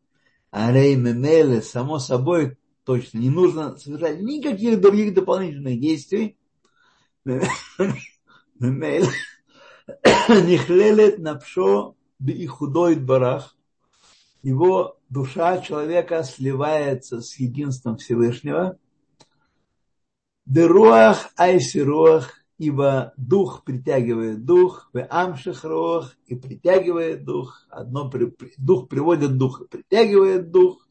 а 0.50 0.73
Рей 0.73 0.97
Мемеле, 0.97 1.62
само 1.62 1.99
собой, 1.99 2.56
точно. 2.85 3.18
Не 3.18 3.30
нужно 3.30 3.76
совершать 3.76 4.21
никаких 4.21 4.80
других 4.80 5.14
дополнительных 5.14 5.80
действий. 5.80 6.37
Нихлелет 7.25 7.49
напшо 11.18 11.97
и 12.25 12.47
худой 12.47 12.94
барах. 12.97 13.56
Его 14.42 15.00
душа 15.09 15.61
человека 15.61 16.23
сливается 16.23 17.21
с 17.21 17.35
единством 17.37 17.97
Всевышнего. 17.97 18.78
Деруах 20.47 21.30
айсируах, 21.37 22.43
ибо 22.58 23.12
дух 23.16 23.64
притягивает 23.64 24.44
дух, 24.44 24.90
в 24.92 25.06
амших 25.11 25.64
руах 25.64 26.16
и 26.26 26.34
притягивает 26.34 27.25
дух. 27.25 27.66
Одно, 27.68 28.11
дух 28.58 28.88
приводит 28.88 29.37
дух, 29.37 29.68
притягивает 29.68 30.50
дух. 30.50 30.87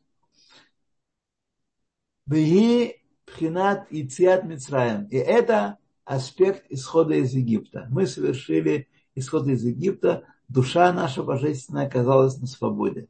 Беги 2.25 3.03
пхинат 3.25 3.91
и 3.91 4.07
циат 4.07 4.43
Мицраем. 4.45 5.07
И 5.07 5.17
это 5.17 5.77
аспект 6.05 6.65
исхода 6.69 7.15
из 7.15 7.33
Египта. 7.33 7.87
Мы 7.89 8.07
совершили 8.07 8.89
исход 9.15 9.47
из 9.47 9.63
Египта, 9.63 10.25
душа 10.47 10.91
наша 10.93 11.23
божественная 11.23 11.87
оказалась 11.87 12.37
на 12.37 12.47
свободе. 12.47 13.07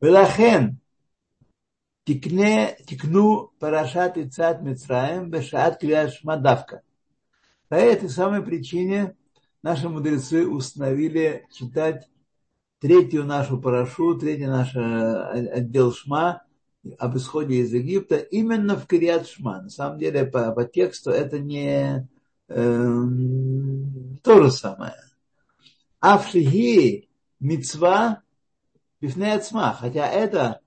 Велахен 0.00 0.80
тикне, 2.04 2.76
тикну 2.86 3.52
парашат 3.58 4.16
и 4.16 4.28
цат 4.28 4.62
Мицраем 4.62 5.30
бешат 5.30 5.82
Мадавка. 6.22 6.82
По 7.68 7.74
этой 7.74 8.08
самой 8.08 8.42
причине 8.42 9.16
наши 9.62 9.88
мудрецы 9.88 10.46
установили 10.46 11.46
читать 11.52 12.08
третью 12.78 13.24
нашу 13.24 13.60
парашу, 13.60 14.16
третий 14.16 14.46
наш 14.46 14.74
э, 14.76 15.48
отдел 15.48 15.92
Шма 15.92 16.42
об 16.98 17.16
исходе 17.16 17.56
из 17.56 17.72
Египта 17.72 18.16
именно 18.16 18.76
в 18.76 18.86
Кириат 18.86 19.26
Шма. 19.26 19.62
На 19.62 19.70
самом 19.70 19.98
деле, 19.98 20.24
по, 20.24 20.52
по 20.52 20.64
тексту 20.64 21.10
это 21.10 21.40
не 21.40 22.08
э, 22.48 23.00
то 24.22 24.42
же 24.42 24.50
самое. 24.52 24.94
Авшиги 25.98 27.08
мецва 27.40 28.22
бифнеяцма, 29.00 29.76
хотя 29.78 30.06
это 30.06 30.60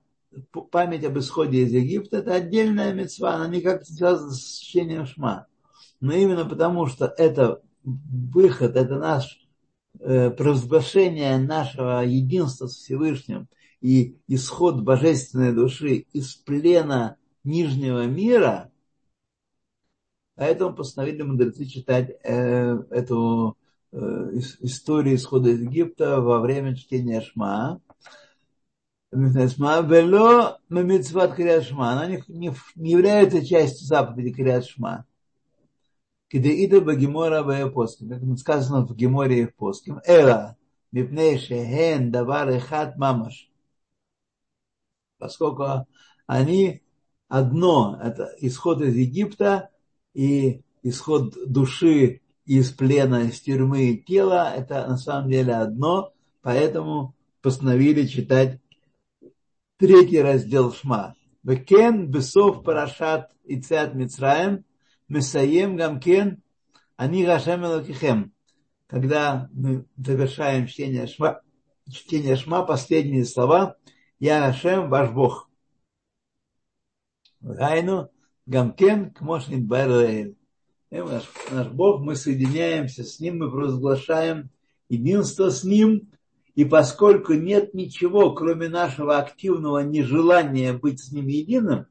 память 0.70 1.04
об 1.04 1.18
исходе 1.18 1.62
из 1.62 1.72
Египта, 1.72 2.18
это 2.18 2.34
отдельная 2.34 2.92
мецва, 2.92 3.36
она 3.36 3.48
никак 3.48 3.88
не 3.88 3.96
связана 3.96 4.32
с 4.32 4.58
чтением 4.58 5.06
шма. 5.06 5.46
Но 6.00 6.12
именно 6.14 6.44
потому, 6.46 6.86
что 6.86 7.06
это 7.06 7.62
выход, 7.84 8.76
это 8.76 8.98
наш 8.98 9.38
э, 9.98 10.30
провозглашение 10.30 11.38
нашего 11.38 12.04
единства 12.04 12.66
с 12.66 12.76
Всевышним 12.76 13.48
и 13.80 14.18
исход 14.26 14.82
божественной 14.82 15.52
души 15.52 16.06
из 16.12 16.34
плена 16.34 17.16
нижнего 17.44 18.06
мира, 18.06 18.70
поэтому 20.34 20.74
постановили 20.74 21.22
мудрецы 21.22 21.64
читать 21.66 22.10
э, 22.22 22.76
эту 22.90 23.56
э, 23.92 23.96
историю 24.60 25.16
исхода 25.16 25.50
из 25.50 25.60
Египта 25.60 26.20
во 26.20 26.40
время 26.40 26.76
чтения 26.76 27.20
Шма. 27.20 27.80
Вело 29.12 30.58
мецват 30.68 31.34
Криашма. 31.34 31.92
Она 31.92 32.06
не, 32.06 32.22
не, 32.28 32.54
не 32.76 32.92
является 32.92 33.44
частью 33.44 33.86
заповеди 33.86 34.32
Криашма. 34.32 35.04
Кедеида 36.30 36.80
Багимора 36.80 37.42
Баяпоским. 37.42 38.08
Как 38.08 38.38
сказано 38.38 38.86
в 38.86 38.94
Геморе 38.94 39.42
и 39.42 39.46
в 39.46 39.54
Поским. 39.54 40.00
Эла. 40.06 40.56
Мипней 40.92 41.38
шехен 41.38 42.10
давар 42.10 42.48
эхат 42.50 42.96
мамаш. 42.96 43.50
Поскольку 45.18 45.86
они 46.26 46.82
одно, 47.28 47.98
это 48.02 48.32
исход 48.38 48.80
из 48.80 48.96
Египта 48.96 49.70
и 50.14 50.62
исход 50.82 51.36
души 51.46 52.20
из 52.44 52.70
плена, 52.70 53.24
из 53.24 53.40
тюрьмы 53.40 53.90
и 53.90 54.02
тела, 54.02 54.52
это 54.54 54.86
на 54.86 54.96
самом 54.96 55.30
деле 55.30 55.54
одно, 55.54 56.12
поэтому 56.42 57.14
постановили 57.42 58.06
читать 58.06 58.60
третий 59.76 60.20
раздел 60.20 60.72
Шма. 60.72 61.14
Векен 61.42 62.10
бесов 62.10 62.64
парашат 62.64 63.30
и 63.44 63.60
цят 63.60 63.94
Мицраем, 63.94 64.64
Месаем 65.10 65.74
гамкен, 65.74 66.40
они 66.94 67.24
гашем 67.24 67.64
элокихем. 67.64 68.32
Когда 68.86 69.50
мы 69.52 69.84
завершаем 69.96 70.68
чтение 70.68 71.08
Шма, 71.08 71.42
чтение 71.90 72.36
Шма, 72.36 72.62
последние 72.64 73.24
слова, 73.24 73.76
Я 74.20 74.46
Гашем, 74.46 74.88
ваш 74.88 75.10
Бог. 75.10 75.50
Гайну, 77.40 78.10
гамкен, 78.46 79.10
кмошнит 79.10 79.66
барэль. 79.66 80.36
Наш, 80.92 81.24
наш 81.50 81.66
Бог, 81.66 82.02
мы 82.02 82.14
соединяемся 82.14 83.02
с 83.02 83.18
Ним, 83.18 83.40
мы 83.40 83.50
провозглашаем 83.50 84.50
единство 84.88 85.50
с 85.50 85.64
Ним, 85.64 86.08
и 86.54 86.64
поскольку 86.64 87.32
нет 87.32 87.74
ничего, 87.74 88.32
кроме 88.32 88.68
нашего 88.68 89.18
активного 89.18 89.80
нежелания 89.80 90.72
быть 90.72 91.00
с 91.00 91.10
ним 91.10 91.26
единым, 91.26 91.86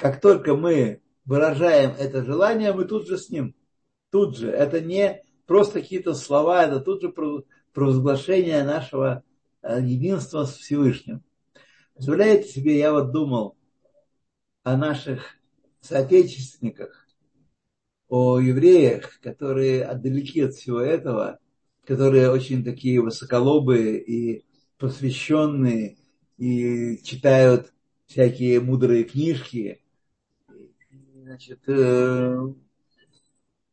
как 0.00 0.20
только 0.20 0.54
мы 0.54 1.02
выражаем 1.24 1.94
это 1.98 2.24
желание, 2.24 2.72
мы 2.72 2.84
тут 2.84 3.06
же 3.06 3.18
с 3.18 3.30
ним. 3.30 3.54
Тут 4.10 4.36
же. 4.36 4.50
Это 4.50 4.80
не 4.80 5.22
просто 5.46 5.80
какие-то 5.80 6.14
слова, 6.14 6.64
это 6.64 6.80
тут 6.80 7.02
же 7.02 7.14
провозглашение 7.72 8.64
нашего 8.64 9.22
э, 9.62 9.80
единства 9.82 10.44
с 10.44 10.56
Всевышним. 10.56 11.22
Представляете 11.94 12.48
себе, 12.48 12.78
я 12.78 12.92
вот 12.92 13.12
думал 13.12 13.56
о 14.64 14.76
наших 14.76 15.36
соотечественниках, 15.80 17.06
о 18.08 18.40
евреях, 18.40 19.20
которые 19.20 19.84
отдалеки 19.84 20.40
от 20.40 20.54
всего 20.54 20.80
этого– 20.80 21.38
которые 21.90 22.30
очень 22.30 22.62
такие 22.62 23.00
высоколобые 23.00 24.00
и 24.00 24.44
посвященные, 24.78 25.96
и 26.38 26.98
читают 27.02 27.72
всякие 28.06 28.60
мудрые 28.60 29.02
книжки, 29.02 29.82
значит, 31.30 31.60
э, 31.68 32.38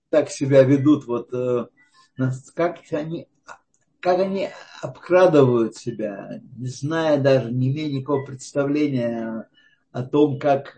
так 0.10 0.30
себя 0.30 0.62
ведут, 0.62 1.08
вот, 1.08 1.34
э, 1.34 1.66
как 2.54 2.82
они, 2.92 3.28
как 4.00 4.20
они 4.20 4.50
обкрадывают 4.84 5.76
себя, 5.76 6.40
не 6.56 6.68
зная 6.68 7.20
даже, 7.20 7.52
не 7.52 7.72
имея 7.72 7.92
никакого 7.92 8.24
представления 8.24 9.50
о 9.92 10.04
том, 10.04 10.38
как, 10.38 10.78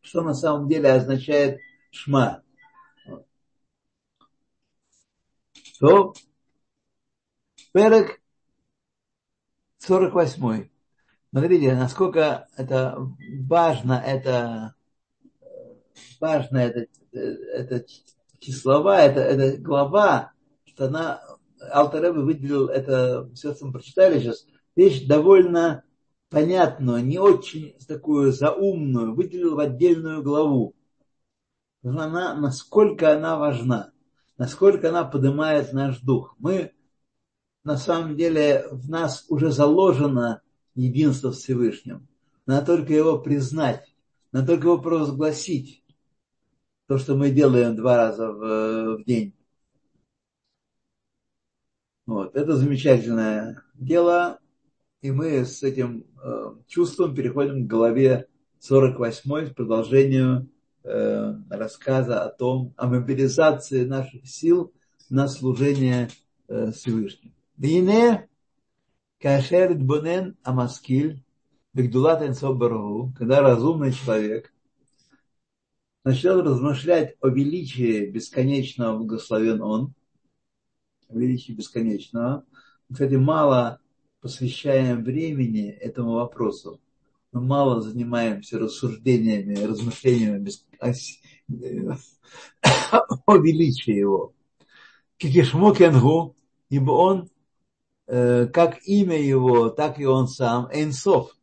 что 0.00 0.22
на 0.22 0.34
самом 0.34 0.68
деле 0.68 0.94
означает 0.94 1.60
шма. 1.92 2.42
То 5.78 6.12
Перек 7.72 8.20
48. 9.78 10.69
Смотрите, 11.30 11.74
насколько 11.74 12.48
это 12.56 12.98
важно, 13.40 14.02
это 14.04 14.74
важно, 16.20 16.58
это, 16.58 16.86
это 17.12 17.84
числова, 18.40 19.00
это, 19.00 19.20
это 19.20 19.58
глава, 19.58 20.32
что 20.64 20.86
она, 20.86 21.22
Алтаребе 21.70 22.20
выделил 22.20 22.66
это, 22.66 23.30
все, 23.34 23.54
что 23.54 23.66
мы 23.66 23.72
прочитали 23.72 24.18
сейчас, 24.18 24.46
вещь 24.74 25.06
довольно 25.06 25.84
понятную, 26.30 27.04
не 27.04 27.18
очень 27.18 27.76
такую 27.86 28.32
заумную, 28.32 29.14
выделил 29.14 29.56
в 29.56 29.60
отдельную 29.60 30.22
главу. 30.22 30.74
Она, 31.82 32.34
насколько 32.34 33.12
она 33.12 33.36
важна 33.36 33.92
насколько 34.40 34.88
она 34.88 35.04
поднимает 35.04 35.74
наш 35.74 36.00
дух. 36.00 36.34
Мы, 36.38 36.72
на 37.62 37.76
самом 37.76 38.16
деле, 38.16 38.64
в 38.72 38.88
нас 38.88 39.26
уже 39.28 39.52
заложено 39.52 40.40
единство 40.74 41.32
Всевышним. 41.32 42.06
Надо 42.46 42.66
только 42.66 42.92
его 42.92 43.18
признать, 43.18 43.94
надо 44.32 44.48
только 44.48 44.68
его 44.68 44.78
провозгласить. 44.78 45.84
То, 46.86 46.98
что 46.98 47.14
мы 47.16 47.30
делаем 47.30 47.76
два 47.76 47.96
раза 47.96 48.32
в, 48.32 48.96
в 48.98 49.04
день. 49.04 49.34
Вот. 52.06 52.34
Это 52.34 52.56
замечательное 52.56 53.62
дело. 53.74 54.40
И 55.00 55.12
мы 55.12 55.44
с 55.44 55.62
этим 55.62 56.04
э, 56.22 56.54
чувством 56.66 57.14
переходим 57.14 57.66
к 57.66 57.70
главе 57.70 58.26
48 58.58 59.50
к 59.50 59.54
продолжению 59.54 60.50
Э, 60.82 61.34
рассказа 61.50 62.24
о 62.24 62.30
том, 62.30 62.72
о 62.78 62.86
мобилизации 62.86 63.84
наших 63.84 64.26
сил 64.26 64.72
на 65.10 65.28
служение 65.28 66.08
э, 66.48 66.72
Всевышнему. 66.72 67.34
Кашер 69.20 69.74
бонен 69.74 70.36
амаскиль 70.42 71.22
бегдулат 71.74 72.22
когда 73.16 73.40
разумный 73.40 73.92
человек 73.92 74.52
начнет 76.04 76.44
размышлять 76.44 77.16
о 77.20 77.28
величии 77.28 78.06
бесконечного, 78.06 78.98
благословен 78.98 79.60
он, 79.60 79.94
величии 81.10 81.52
бесконечного. 81.52 82.44
Кстати, 82.90 83.14
мало 83.14 83.80
посвящаем 84.20 85.04
времени 85.04 85.68
этому 85.68 86.12
вопросу 86.12 86.80
мы 87.32 87.40
мало 87.42 87.80
занимаемся 87.80 88.58
рассуждениями, 88.58 89.54
размышлениями 89.54 90.50
о 90.80 90.88
величии 93.36 93.94
его. 93.94 94.34
Кикишму 95.16 95.72
кенгу, 95.74 96.36
ибо 96.70 96.90
он, 96.92 97.30
Э, 98.12 98.46
как 98.46 98.84
имя 98.88 99.16
его, 99.16 99.70
так 99.70 100.00
и 100.00 100.04
он 100.04 100.26
сам, 100.26 100.68
Эйнсов. 100.72 101.38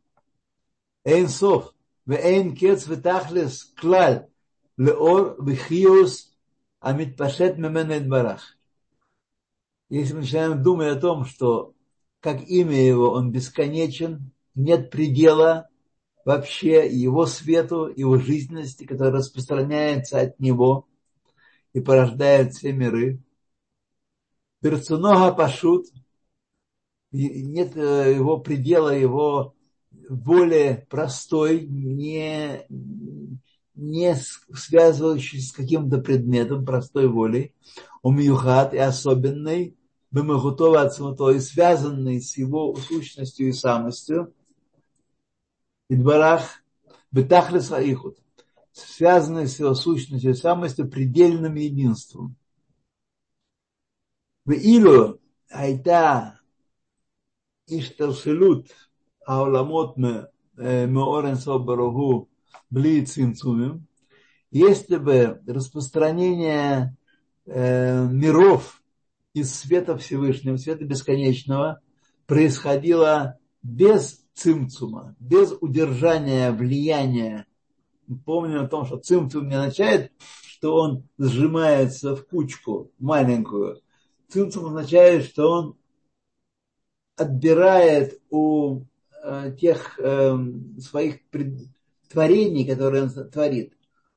Эйнсов. 1.06 1.74
Эйн 2.06 2.56
кец 2.56 2.88
витахлес 2.88 3.74
клаль 3.80 4.28
леор 4.76 5.42
бихиус 5.42 6.36
амитпашет 6.82 7.58
меменет 7.58 8.10
барах. 8.10 8.58
Если 9.88 10.14
мы 10.14 10.20
начинаем 10.22 10.62
думать 10.62 10.90
о 10.90 11.00
том, 11.00 11.24
что 11.24 11.74
как 12.20 12.46
имя 12.46 12.86
его, 12.86 13.12
он 13.12 13.32
бесконечен, 13.32 14.32
нет 14.54 14.92
предела 14.92 15.70
вообще 16.26 16.90
его 16.90 17.28
свету, 17.28 17.88
его 17.88 18.18
жизненности, 18.18 18.84
которая 18.84 19.14
распространяется 19.14 20.20
от 20.20 20.38
него 20.42 20.86
и 21.72 21.80
порождает 21.80 22.56
все 22.56 22.74
миры. 22.74 23.22
Перцунога 24.60 25.32
пашут– 25.32 25.86
нет 27.12 27.76
э, 27.76 28.14
его 28.16 28.40
предела, 28.40 28.90
его 28.90 29.56
более 30.10 30.86
простой, 30.90 31.62
не, 31.62 32.66
не 33.76 34.16
связывающийся 34.16 35.50
с 35.50 35.52
каким-то 35.52 36.00
предметом, 36.00 36.66
простой 36.66 37.08
волей, 37.08 37.54
умьюхат 38.02 38.74
и 38.74 38.78
особенный, 38.78 39.78
бемагутова 40.12 40.82
от 40.82 41.36
и 41.36 41.40
связанный 41.40 42.22
с 42.22 42.38
его 42.38 42.76
сущностью 42.76 43.50
и 43.50 43.52
самостью, 43.52 44.34
Идбарах 45.90 46.64
Бетахлес 47.12 47.72
Аихут, 47.72 48.18
связанные 48.74 49.48
с 49.48 49.60
его 49.60 49.74
сущностью 49.74 50.32
и 50.32 50.36
самостью 50.36 50.90
предельным 50.90 51.56
единством. 51.56 52.36
В 54.44 54.52
Илу 54.52 55.20
Айта 55.50 56.37
ишталшилут 57.68 58.68
ауламот 59.26 59.98
меорен 59.98 61.36
собарогу 61.36 62.30
бли 62.70 63.06
цимцумим, 63.06 63.86
если 64.52 64.98
бы 64.98 65.42
распространение 65.46 66.96
миров 67.46 68.82
из 69.34 69.54
света 69.54 69.98
Всевышнего, 69.98 70.58
света 70.58 70.86
бесконечного, 70.86 71.82
происходило 72.26 73.38
без 73.62 74.22
цимцума, 74.34 75.16
без 75.20 75.54
удержания 75.62 76.52
влияния. 76.52 77.46
Помним 78.26 78.62
о 78.62 78.68
том, 78.68 78.86
что 78.86 78.98
цимцум 78.98 79.48
не 79.48 79.56
означает, 79.56 80.12
что 80.46 80.74
он 80.76 81.04
сжимается 81.18 82.16
в 82.16 82.26
кучку 82.26 82.92
маленькую. 83.00 83.82
Цимцум 84.30 84.68
означает, 84.68 85.26
что 85.26 85.52
он 85.52 85.76
отбирает 87.18 88.22
у 88.30 88.82
э, 89.24 89.56
тех 89.60 90.00
э, 90.00 90.38
своих 90.80 91.20
творений, 92.10 92.66
которые 92.66 93.04
он 93.04 93.10
творит, 93.30 93.74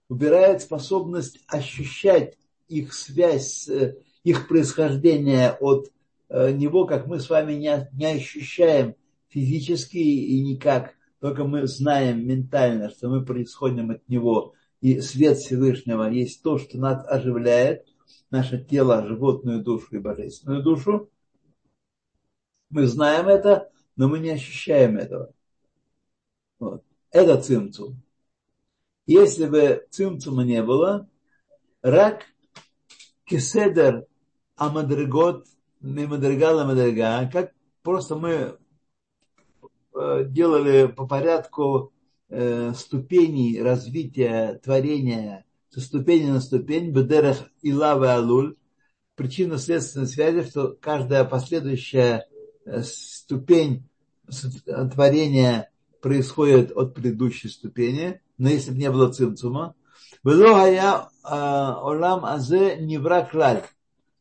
убирает 0.08 0.62
способность 0.62 1.40
ощущать 1.48 2.36
их 2.68 2.92
связь, 2.94 3.68
их 4.22 4.48
происхождение 4.48 5.52
от 5.52 5.90
э, 6.28 6.52
него, 6.52 6.86
как 6.86 7.06
мы 7.06 7.18
с 7.18 7.28
вами 7.28 7.54
не 7.54 8.06
ощущаем 8.06 8.94
физически 9.28 9.98
и 9.98 10.40
никак, 10.40 10.94
только 11.20 11.44
мы 11.44 11.66
знаем 11.66 12.26
ментально, 12.26 12.90
что 12.90 13.08
мы 13.08 13.24
происходим 13.24 13.90
от 13.90 14.08
него. 14.08 14.54
И 14.80 15.00
свет 15.00 15.38
Всевышнего 15.38 16.08
есть 16.10 16.42
то, 16.42 16.58
что 16.58 16.78
нас 16.78 17.04
оживляет, 17.06 17.86
наше 18.30 18.58
тело, 18.58 19.06
животную 19.06 19.62
душу 19.62 19.96
и 19.96 19.98
божественную 19.98 20.62
душу. 20.62 21.10
Мы 22.70 22.86
знаем 22.86 23.28
это, 23.28 23.70
но 23.96 24.08
мы 24.08 24.18
не 24.18 24.30
ощущаем 24.30 24.96
этого. 24.96 25.32
Вот. 26.58 26.84
Это 27.10 27.40
цимцум. 27.40 28.00
Если 29.06 29.46
бы 29.46 29.86
цимцума 29.90 30.44
не 30.44 30.62
было, 30.62 31.08
рак 31.82 32.24
кеседер 33.24 34.06
амадригот 34.56 35.46
мимадригала 35.80 36.64
мадрига, 36.64 37.28
как 37.32 37.52
просто 37.82 38.16
мы 38.16 38.56
э, 39.94 40.24
делали 40.26 40.86
по 40.86 41.06
порядку 41.06 41.92
э, 42.28 42.72
ступеней 42.74 43.60
развития 43.60 44.60
творения 44.62 45.44
со 45.70 45.80
ступени 45.80 46.30
на 46.30 46.40
ступень, 46.40 46.90
бедерах 46.90 47.38
и 47.62 47.72
лавы 47.72 48.08
алуль, 48.08 48.56
причинно-следственной 49.14 50.06
связи, 50.06 50.48
что 50.48 50.76
каждая 50.80 51.24
последующая 51.24 52.26
ступень 52.82 53.84
творения 54.92 55.70
происходит 56.00 56.72
от 56.76 56.94
предыдущей 56.94 57.48
ступени, 57.48 58.20
но 58.38 58.48
если 58.48 58.70
бы 58.70 58.78
не 58.78 58.90
было 58.90 59.12
цимцума, 59.12 59.74
было 60.22 60.70
я 60.70 61.08
олам 61.22 62.24
азе 62.24 62.76
не 62.76 62.98
враг 62.98 63.34
лаль. 63.34 63.62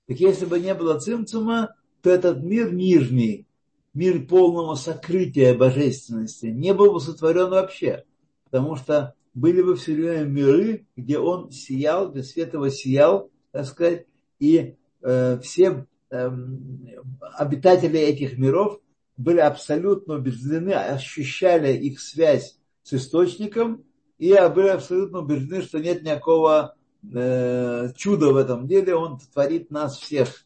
Так 0.07 0.19
если 0.19 0.45
бы 0.45 0.59
не 0.59 0.73
было 0.73 0.99
цимцума, 0.99 1.75
то 2.01 2.09
этот 2.09 2.43
мир 2.43 2.73
нижний, 2.73 3.47
мир 3.93 4.25
полного 4.25 4.75
сокрытия 4.75 5.55
божественности, 5.55 6.47
не 6.47 6.73
был 6.73 6.93
бы 6.93 6.99
сотворен 6.99 7.49
вообще. 7.49 8.05
Потому 8.45 8.75
что 8.75 9.13
были 9.33 9.61
бы 9.61 9.75
все 9.75 9.93
время 9.93 10.25
миры, 10.25 10.87
где 10.95 11.19
он 11.19 11.51
сиял, 11.51 12.11
где 12.11 12.23
свет 12.23 12.53
его 12.53 12.69
сиял, 12.69 13.29
так 13.51 13.65
сказать, 13.65 14.05
и 14.39 14.75
э, 15.01 15.39
все 15.43 15.65
э, 15.65 15.85
обитатели 16.09 17.99
этих 17.99 18.37
миров 18.37 18.79
были 19.17 19.39
абсолютно 19.39 20.15
убеждены, 20.15 20.71
ощущали 20.71 21.75
их 21.75 21.99
связь 21.99 22.57
с 22.83 22.93
источником 22.93 23.83
и 24.17 24.33
были 24.53 24.69
абсолютно 24.69 25.19
убеждены, 25.19 25.61
что 25.61 25.79
нет 25.79 26.03
никакого 26.03 26.75
э, 27.13 27.89
чуда 27.95 28.33
в 28.33 28.37
этом 28.37 28.67
деле, 28.67 28.95
он 28.95 29.19
творит 29.19 29.71
нас 29.71 29.97
всех. 29.97 30.45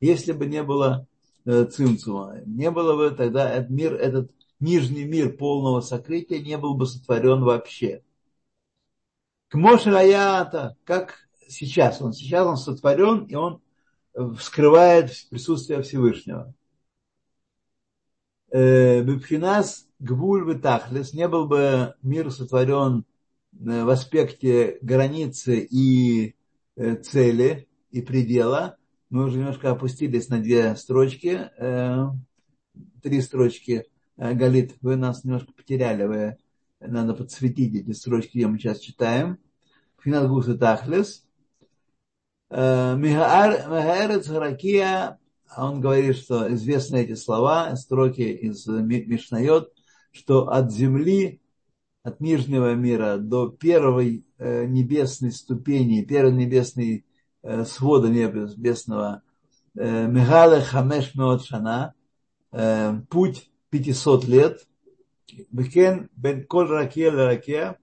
Если 0.00 0.32
бы 0.32 0.46
не 0.46 0.62
было 0.62 1.06
э, 1.44 1.64
цимцума, 1.64 2.40
не 2.46 2.70
было 2.70 2.96
бы 2.96 3.14
тогда 3.14 3.50
этот 3.50 3.70
мир, 3.70 3.94
этот 3.94 4.32
нижний 4.58 5.04
мир 5.04 5.36
полного 5.36 5.80
сокрытия 5.80 6.40
не 6.40 6.56
был 6.58 6.74
бы 6.74 6.86
сотворен 6.86 7.42
вообще. 7.42 8.02
К 9.48 9.54
Мошелаята, 9.54 10.76
как 10.84 11.28
сейчас, 11.48 12.00
он 12.00 12.12
сейчас 12.12 12.46
он 12.46 12.56
сотворен, 12.56 13.24
и 13.26 13.34
он 13.34 13.60
вскрывает 14.14 15.10
присутствие 15.30 15.82
Всевышнего. 15.82 16.54
Э, 18.50 19.02
Бибхинас 19.02 19.86
Гвуль 19.98 20.46
Витахлес, 20.46 21.14
не 21.14 21.26
был 21.26 21.46
бы 21.46 21.94
мир 22.02 22.30
сотворен 22.30 23.06
э, 23.52 23.84
в 23.84 23.88
аспекте 23.88 24.78
границы 24.82 25.60
и 25.60 26.34
э, 26.76 26.96
цели 26.96 27.66
и 27.90 28.02
предела. 28.02 28.76
Мы 29.08 29.24
уже 29.24 29.38
немножко 29.38 29.70
опустились 29.70 30.28
на 30.28 30.38
две 30.38 30.74
строчки, 30.76 31.50
три 33.02 33.20
строчки. 33.20 33.84
Галит, 34.16 34.76
вы 34.80 34.96
нас 34.96 35.22
немножко 35.22 35.52
потеряли, 35.52 36.04
вы, 36.04 36.36
надо 36.80 37.12
подсветить 37.12 37.74
эти 37.74 37.92
строчки, 37.92 38.38
где 38.38 38.46
мы 38.46 38.58
сейчас 38.58 38.78
читаем. 38.78 39.38
Финал 40.02 40.28
Гуса 40.28 40.56
Тахлес. 40.56 41.26
Мехаарец 42.52 44.26
Харакия 44.28 45.18
а 45.54 45.70
он 45.70 45.80
говорит, 45.80 46.16
что 46.16 46.52
известны 46.54 47.02
эти 47.02 47.14
слова, 47.14 47.76
строки 47.76 48.22
из 48.22 48.66
Мишнайот, 48.66 49.72
что 50.10 50.48
от 50.48 50.72
земли, 50.72 51.40
от 52.02 52.20
нижнего 52.20 52.74
мира 52.74 53.18
до 53.18 53.48
первой 53.48 54.24
э, 54.38 54.64
небесной 54.64 55.30
ступени, 55.30 56.02
первой 56.02 56.32
небесной 56.32 57.04
э, 57.42 57.64
свода 57.64 58.08
небесного, 58.08 59.22
э, 59.76 60.06
Мегала 60.06 60.60
Хамеш 60.62 61.12
Шана, 61.44 61.94
путь 63.08 63.50
500 63.70 64.24
лет, 64.24 64.66
Бекен 65.50 66.08
Бен 66.16 66.46
Коль 66.46 66.68
Ракия, 66.68 67.78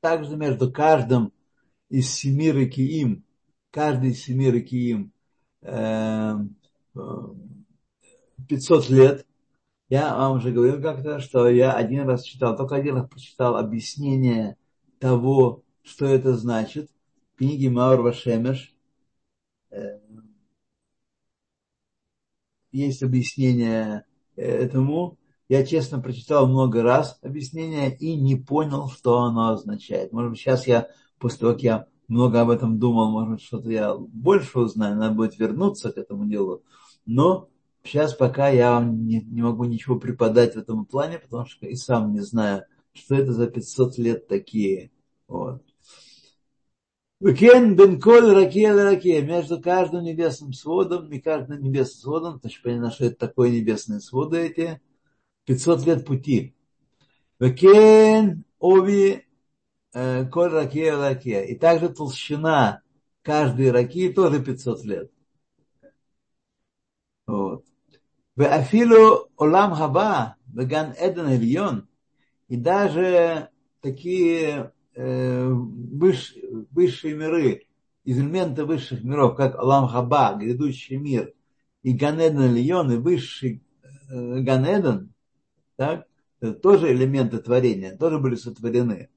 также 0.00 0.36
между 0.36 0.70
каждым 0.70 1.32
из 1.94 2.10
семи 2.10 2.50
ракиим, 2.50 3.24
каждый 3.70 4.10
из 4.10 4.24
семи 4.24 4.50
ракиим 4.50 5.12
500 8.48 8.88
лет. 8.90 9.26
Я 9.88 10.16
вам 10.16 10.38
уже 10.38 10.50
говорил 10.50 10.82
как-то, 10.82 11.20
что 11.20 11.48
я 11.48 11.72
один 11.72 12.08
раз 12.08 12.24
читал, 12.24 12.56
только 12.56 12.74
один 12.74 12.96
раз 12.96 13.08
прочитал 13.08 13.56
объяснение 13.56 14.56
того, 14.98 15.62
что 15.82 16.06
это 16.06 16.34
значит. 16.34 16.90
В 17.34 17.38
книге 17.38 17.70
Маур 17.70 18.00
Вашемеш 18.00 18.74
э, 19.70 20.00
есть 22.72 23.04
объяснение 23.04 24.04
этому. 24.34 25.16
Я 25.48 25.64
честно 25.64 26.00
прочитал 26.00 26.48
много 26.48 26.82
раз 26.82 27.18
объяснение 27.22 27.94
и 27.94 28.16
не 28.16 28.34
понял, 28.34 28.88
что 28.88 29.18
оно 29.18 29.50
означает. 29.50 30.12
Может 30.12 30.30
быть, 30.30 30.40
сейчас 30.40 30.66
я, 30.66 30.88
после 31.18 31.38
того, 31.38 31.52
как 31.52 31.62
я 31.62 31.86
много 32.08 32.40
об 32.40 32.50
этом 32.50 32.78
думал, 32.78 33.10
может, 33.10 33.40
что-то 33.40 33.70
я 33.70 33.94
больше 33.94 34.58
узнаю, 34.58 34.96
надо 34.96 35.14
будет 35.14 35.38
вернуться 35.38 35.92
к 35.92 35.98
этому 35.98 36.26
делу. 36.26 36.62
Но 37.06 37.48
сейчас 37.82 38.14
пока 38.14 38.48
я 38.48 38.72
вам 38.72 39.06
не, 39.06 39.20
не 39.20 39.42
могу 39.42 39.64
ничего 39.64 39.98
преподать 39.98 40.54
в 40.54 40.58
этом 40.58 40.84
плане, 40.84 41.18
потому 41.18 41.46
что 41.46 41.66
и 41.66 41.76
сам 41.76 42.12
не 42.12 42.20
знаю, 42.20 42.64
что 42.92 43.14
это 43.14 43.32
за 43.32 43.46
500 43.46 43.98
лет 43.98 44.28
такие. 44.28 44.90
Вот. 45.28 45.62
Кен 47.32 47.74
бен 47.74 48.00
коль 48.00 48.34
раке 48.34 48.72
раке. 48.72 49.22
Между 49.22 49.60
каждым 49.60 50.04
небесным 50.04 50.52
сводом 50.52 51.10
и 51.10 51.18
каждым 51.20 51.62
небесным 51.62 52.00
сводом, 52.00 52.40
то 52.40 52.48
есть 52.48 52.60
понятно, 52.62 52.90
что 52.90 53.06
это 53.06 53.16
такое 53.16 53.50
небесные 53.50 54.00
своды 54.00 54.38
эти, 54.38 54.80
500 55.46 55.86
лет 55.86 56.06
пути. 56.06 56.54
Кен 57.38 58.44
ови 58.58 59.24
коль 59.94 60.50
ракия 60.50 60.96
ракия. 60.96 61.42
И 61.42 61.54
также 61.56 61.88
толщина 61.88 62.82
каждой 63.22 63.70
ракии 63.70 64.12
тоже 64.12 64.42
500 64.42 64.84
лет. 64.84 65.10
Вот. 67.26 67.64
Афилу 68.36 69.30
олам 69.36 69.74
хаба, 69.74 70.36
веган 70.46 70.94
эден 70.98 71.28
ильон, 71.28 71.88
и 72.48 72.56
даже 72.56 73.48
такие 73.80 74.72
э, 74.94 75.48
высшие 75.48 77.14
миры, 77.14 77.66
из 78.04 78.18
элемента 78.18 78.66
высших 78.66 79.02
миров, 79.02 79.36
как 79.36 79.56
Алам 79.56 79.88
Хаба, 79.88 80.34
грядущий 80.34 80.96
мир, 80.96 81.32
и 81.82 81.92
Ганеден 81.92 82.54
Льон, 82.54 82.92
и 82.92 82.96
высший 82.96 83.62
э, 83.82 84.40
Ганеден, 84.40 85.12
так, 85.76 86.06
тоже 86.62 86.92
элементы 86.92 87.38
творения, 87.38 87.96
тоже 87.96 88.18
были 88.18 88.36
сотворены. 88.36 89.08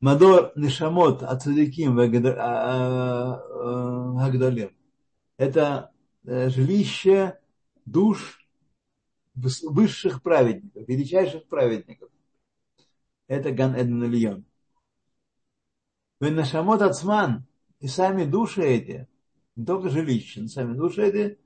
Мадор 0.00 0.52
Нишамот 0.56 1.22
Ацадиким 1.22 1.96
Гагдалим. 1.96 2.30
Это 5.36 5.90
жилище 6.24 7.38
душ 7.84 8.48
высших 9.34 10.22
праведников, 10.22 10.88
величайших 10.88 11.46
праведников. 11.48 12.08
Это 13.26 13.52
Ган 13.52 13.74
Эден 13.74 14.02
Ильон. 14.04 14.44
Нашамот 16.20 16.82
Ацман 16.82 17.46
и 17.78 17.86
сами 17.86 18.24
души 18.24 18.62
эти, 18.62 19.08
не 19.56 19.64
только 19.64 19.88
жилища, 19.88 20.42
но 20.42 20.48
сами 20.48 20.74
души 20.74 21.02
эти, 21.02 21.38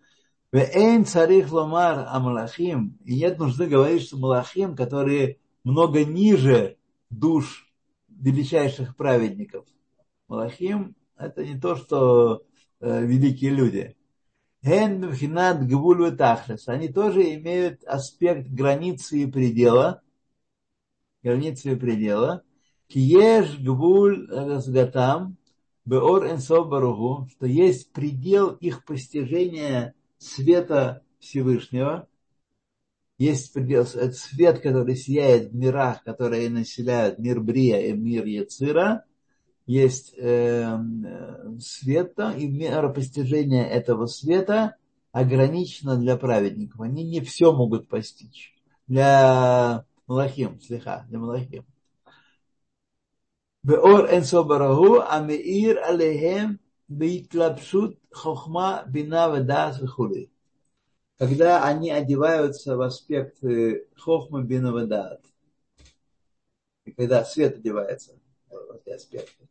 Вейн 0.51 1.05
царих 1.05 1.53
ломар 1.53 2.07
амалахим, 2.09 2.99
и 3.05 3.17
нет 3.17 3.38
нужды 3.38 3.67
говорить, 3.67 4.03
что 4.03 4.17
малахим, 4.17 4.77
которые 4.77 5.38
много 5.64 6.05
ниже 6.05 6.77
душ 7.11 7.74
величайших 8.20 8.96
праведников. 8.96 9.66
Малахим– 10.29 10.94
это 11.16 11.44
не 11.44 11.59
то, 11.59 11.77
что 11.77 12.42
э, 12.81 13.05
великие 13.05 13.50
люди. 13.50 13.96
Ген 14.62 15.11
бхинат 15.11 15.66
гвуль 15.66 16.16
Они 16.66 16.88
тоже 16.88 17.35
имеют 17.35 17.85
аспект 17.85 18.48
границы 18.48 19.18
и 19.18 19.27
предела. 19.27 20.00
Границы 21.22 21.72
и 21.72 21.77
предела. 21.77 22.42
Киеш 22.88 23.59
гвуль 23.59 24.27
разгатам 24.31 25.37
беор 25.85 26.27
энсов 26.27 26.68
баругу, 26.68 27.29
что 27.31 27.46
есть 27.46 27.92
предел 27.92 28.53
их 28.55 28.85
постижения 28.85 29.94
света 30.18 31.03
Всевышнего 31.18 32.09
есть 33.18 33.53
предел, 33.53 33.87
э, 33.94 34.11
свет, 34.12 34.61
который 34.61 34.96
сияет 34.96 35.50
в 35.50 35.55
мирах, 35.55 36.03
которые 36.03 36.50
населяют 36.50 37.18
мир 37.18 37.40
Брия 37.40 37.81
и 37.81 37.92
мир 37.92 38.24
Яцира, 38.24 39.05
есть 39.66 40.14
эм, 40.18 41.05
э, 41.07 41.59
свет 41.61 42.14
там, 42.16 42.37
и 42.37 42.46
мера 42.46 42.88
постижения 42.90 43.64
этого 43.64 44.07
света 44.07 44.77
ограничена 45.12 45.96
для 45.96 46.16
праведников. 46.16 46.81
Они 46.81 47.05
не 47.05 47.20
все 47.20 47.53
могут 47.53 47.88
постичь. 47.88 48.53
Для 48.87 49.87
Малахим, 50.07 50.61
слегка, 50.61 51.07
для 51.09 51.18
Малахим. 51.18 51.64
Беор 53.62 54.12
энсобарагу, 54.12 55.00
амеир 55.00 55.79
алейхем 55.83 56.61
бейтлапшут 56.88 57.98
хохма 58.11 58.85
бина 58.87 59.35
ведас 59.35 59.81
хули. 59.88 60.31
Когда 61.18 61.64
они 61.64 61.90
одеваются 61.90 62.77
в 62.77 62.81
аспект 62.81 63.38
хохма, 63.96 64.42
бина, 64.42 64.72
вадат. 64.72 65.24
И 66.85 66.92
когда 66.92 67.24
свет 67.24 67.57
одевается 67.57 68.12
в 68.48 68.77
эти 68.77 68.90
аспекты. 68.90 69.48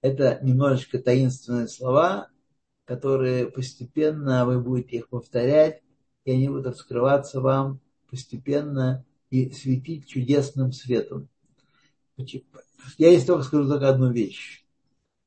Это 0.00 0.38
немножечко 0.42 0.98
таинственные 0.98 1.68
слова, 1.68 2.28
которые 2.84 3.46
постепенно 3.46 4.44
вы 4.46 4.60
будете 4.60 4.98
их 4.98 5.08
повторять, 5.08 5.82
и 6.24 6.32
они 6.32 6.48
будут 6.48 6.66
открываться 6.66 7.40
вам 7.40 7.80
постепенно 8.10 9.04
и 9.30 9.50
светить 9.50 10.08
чудесным 10.08 10.72
светом. 10.72 11.28
Я 12.98 13.10
есть 13.10 13.26
только 13.26 13.44
скажу 13.44 13.68
только 13.68 13.88
одну 13.88 14.12
вещь. 14.12 14.64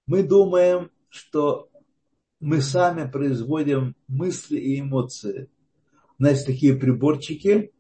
Мы 0.08 0.24
думаем, 0.24 0.92
что 1.10 1.70
мы 2.46 2.62
сами 2.62 3.10
производим 3.10 3.96
мысли 4.08 4.60
и 4.60 4.80
эмоции. 4.80 5.50
У 6.20 6.24
нас 6.24 6.34
есть 6.34 6.46
такие 6.46 6.76
приборчики, 6.76 7.74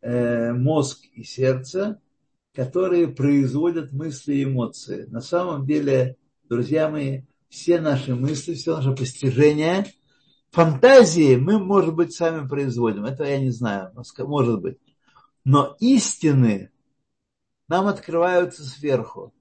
э, 0.00 0.52
мозг 0.52 1.04
и 1.14 1.24
сердце, 1.24 2.00
которые 2.54 3.08
производят 3.08 3.90
мысли 3.90 4.34
и 4.34 4.44
эмоции. 4.44 5.06
На 5.06 5.20
самом 5.20 5.66
деле, 5.66 6.16
друзья 6.48 6.88
мои, 6.88 7.22
все 7.48 7.80
наши 7.80 8.14
мысли, 8.14 8.54
все 8.54 8.76
наше 8.76 8.92
постижение, 8.92 9.86
фантазии 10.52 11.34
мы, 11.34 11.58
может 11.58 11.96
быть, 11.96 12.14
сами 12.14 12.46
производим. 12.46 13.04
Это 13.04 13.24
я 13.24 13.40
не 13.40 13.50
знаю, 13.50 13.92
может 14.18 14.60
быть. 14.60 14.78
Но 15.44 15.76
истины 15.80 16.70
нам 17.66 17.88
открываются 17.88 18.62
сверху. 18.62 19.34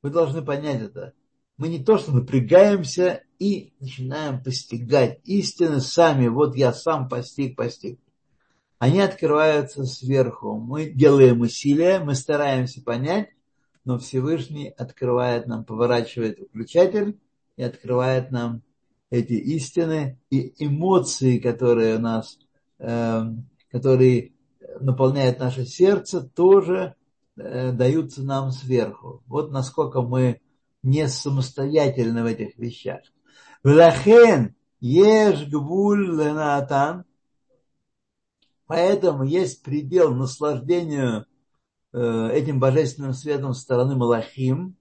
Вы 0.00 0.08
должны 0.08 0.40
понять 0.40 0.80
это. 0.80 1.12
Мы 1.58 1.68
не 1.68 1.84
то, 1.84 1.98
что 1.98 2.12
напрягаемся 2.12 3.25
и 3.38 3.72
начинаем 3.80 4.42
постигать 4.42 5.20
истины 5.24 5.80
сами. 5.80 6.28
Вот 6.28 6.56
я 6.56 6.72
сам 6.72 7.08
постиг, 7.08 7.56
постиг. 7.56 7.98
Они 8.78 9.00
открываются 9.00 9.84
сверху. 9.84 10.58
Мы 10.58 10.90
делаем 10.90 11.40
усилия, 11.40 12.00
мы 12.00 12.14
стараемся 12.14 12.82
понять, 12.82 13.30
но 13.84 13.98
Всевышний 13.98 14.68
открывает 14.68 15.46
нам, 15.46 15.64
поворачивает 15.64 16.38
выключатель 16.38 17.18
и 17.56 17.62
открывает 17.62 18.30
нам 18.30 18.62
эти 19.10 19.34
истины 19.34 20.18
и 20.30 20.52
эмоции, 20.64 21.38
которые 21.38 21.96
у 21.96 22.00
нас, 22.00 22.38
э, 22.78 23.22
которые 23.70 24.32
наполняют 24.80 25.38
наше 25.38 25.64
сердце, 25.64 26.20
тоже 26.20 26.96
Э, 27.38 27.70
даются 27.72 28.22
нам 28.22 28.50
сверху. 28.50 29.22
Вот 29.26 29.50
насколько 29.50 30.00
мы 30.00 30.40
не 30.82 31.06
самостоятельны 31.06 32.22
в 32.22 32.26
этих 32.26 32.56
вещах. 32.56 33.00
Влахен 33.62 34.54
еш 34.80 35.48
гвуль 35.48 36.08
ленатан. 36.16 37.04
Поэтому 38.66 39.24
есть 39.24 39.62
предел 39.62 40.14
наслаждению 40.14 41.26
э, 41.92 42.30
этим 42.32 42.58
божественным 42.58 43.14
светом 43.14 43.54
со 43.54 43.60
стороны 43.60 43.94
Малахим. 43.94 44.76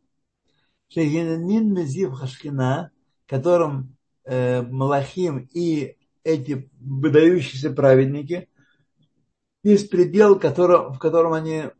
Шегинин 0.88 1.74
мезив 1.74 2.14
хашхина, 2.14 2.92
которым 3.28 3.96
э, 4.24 4.62
Малахим 4.64 5.50
и 5.54 5.98
эти 6.24 6.70
выдающиеся 6.80 7.72
праведники– 7.72 8.50
есть 9.66 9.90
предел, 9.90 10.38
который, 10.38 10.94
в 10.94 11.00
котором 11.00 11.34
они 11.34 11.56
э, 11.56 11.72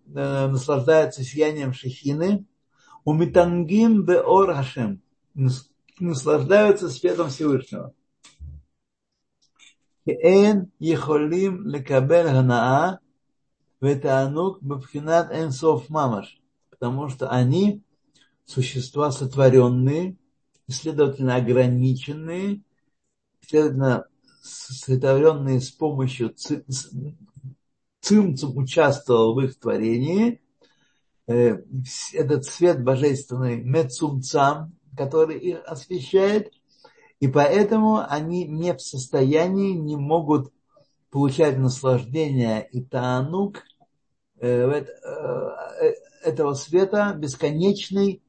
наслаждаются 0.48 1.24
сиянием 1.24 1.72
шехины. 1.72 2.48
У 3.04 3.14
Митангим 3.14 4.04
беор 4.04 4.56
Хашем. 4.56 5.04
Наслаждаются 6.00 6.90
светом 6.90 7.30
Всевышнего. 7.30 7.94
Эн 10.06 10.72
ехолим 10.80 11.68
лекабель 11.68 12.28
ганаа 12.28 13.00
ветаанук 13.82 14.62
бабхинат 14.62 15.32
энсов 15.32 15.90
мамаш. 15.90 16.40
Потому 16.70 17.10
что 17.10 17.30
они 17.30 17.82
существа 18.46 19.12
сотворенные, 19.12 20.18
следовательно, 20.68 21.36
ограниченные, 21.36 22.62
следовательно, 23.42 24.06
сотворенные 24.42 25.62
с 25.62 25.72
помощью 25.72 26.36
Цимцум 28.02 28.58
участвовал 28.58 29.34
в 29.34 29.42
их 29.42 29.58
творении. 29.58 30.42
Э, 31.28 31.58
этот 32.14 32.46
свет 32.46 32.84
божественный 32.84 33.64
Мецумцам, 33.64 34.74
который 34.96 35.38
их 35.38 35.64
освещает. 35.66 36.54
И 37.20 37.28
поэтому 37.28 38.00
они 38.08 38.46
не 38.46 38.74
в 38.74 38.82
состоянии, 38.82 39.74
не 39.74 39.96
могут 39.96 40.52
получать 41.10 41.58
наслаждение 41.58 42.68
и 42.72 42.84
таанук 42.84 43.64
э, 44.40 44.48
э, 44.50 45.94
этого 46.24 46.54
света, 46.56 47.14
бесконечный 47.18 48.22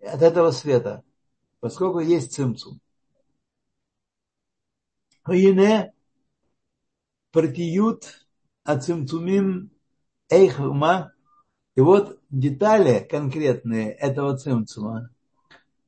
от 0.00 0.20
этого 0.22 0.50
света, 0.50 1.02
поскольку 1.60 2.00
есть 2.00 2.34
цимцум. 2.34 2.80
Ине 5.26 5.94
партиют 7.32 8.26
ацимцумим 8.62 9.70
эйхма. 10.28 11.12
И 11.74 11.80
вот 11.80 12.20
детали 12.30 13.06
конкретные 13.10 13.90
этого 13.92 14.36
цимцума. 14.36 15.10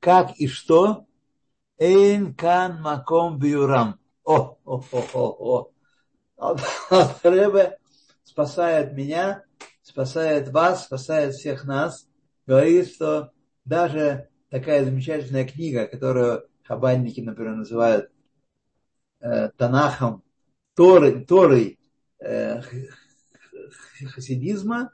Как 0.06 0.36
и 0.36 0.46
что? 0.46 1.04
Эйн 1.78 2.32
кан 2.32 2.80
маком 2.80 3.40
биурам. 3.40 3.98
О, 4.22 4.56
о, 4.64 4.84
о, 4.92 5.02
о, 5.12 5.72
о. 6.36 6.56
Рэбе 7.24 7.76
спасает 8.22 8.92
меня, 8.92 9.42
спасает 9.82 10.50
вас, 10.50 10.84
спасает 10.84 11.34
всех 11.34 11.64
нас. 11.64 12.08
Говорит, 12.46 12.88
что 12.94 13.32
даже 13.64 14.28
такая 14.48 14.84
замечательная 14.84 15.44
книга, 15.44 15.88
которую 15.88 16.46
хабанники, 16.62 17.20
например, 17.20 17.56
называют 17.56 18.08
э, 19.18 19.48
Танахом, 19.56 20.22
Торой, 20.76 21.24
Торой 21.24 21.80
Э, 22.18 22.62
хасидизма, 24.06 24.92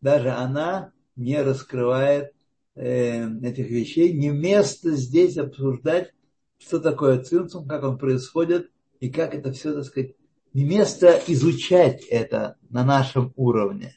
даже 0.00 0.30
она 0.30 0.92
не 1.16 1.40
раскрывает 1.40 2.34
этих 2.78 3.70
вещей. 3.70 4.12
Не 4.12 4.30
место 4.30 4.92
здесь 4.92 5.36
обсуждать, 5.36 6.12
что 6.58 6.78
такое 6.80 7.22
цинцум, 7.22 7.66
как 7.66 7.82
он 7.82 7.98
происходит 7.98 8.70
и 9.00 9.10
как 9.10 9.34
это 9.34 9.52
все, 9.52 9.74
так 9.74 9.84
сказать, 9.84 10.14
не 10.54 10.64
место 10.64 11.20
изучать 11.26 12.04
это 12.06 12.56
на 12.70 12.84
нашем 12.84 13.32
уровне. 13.36 13.94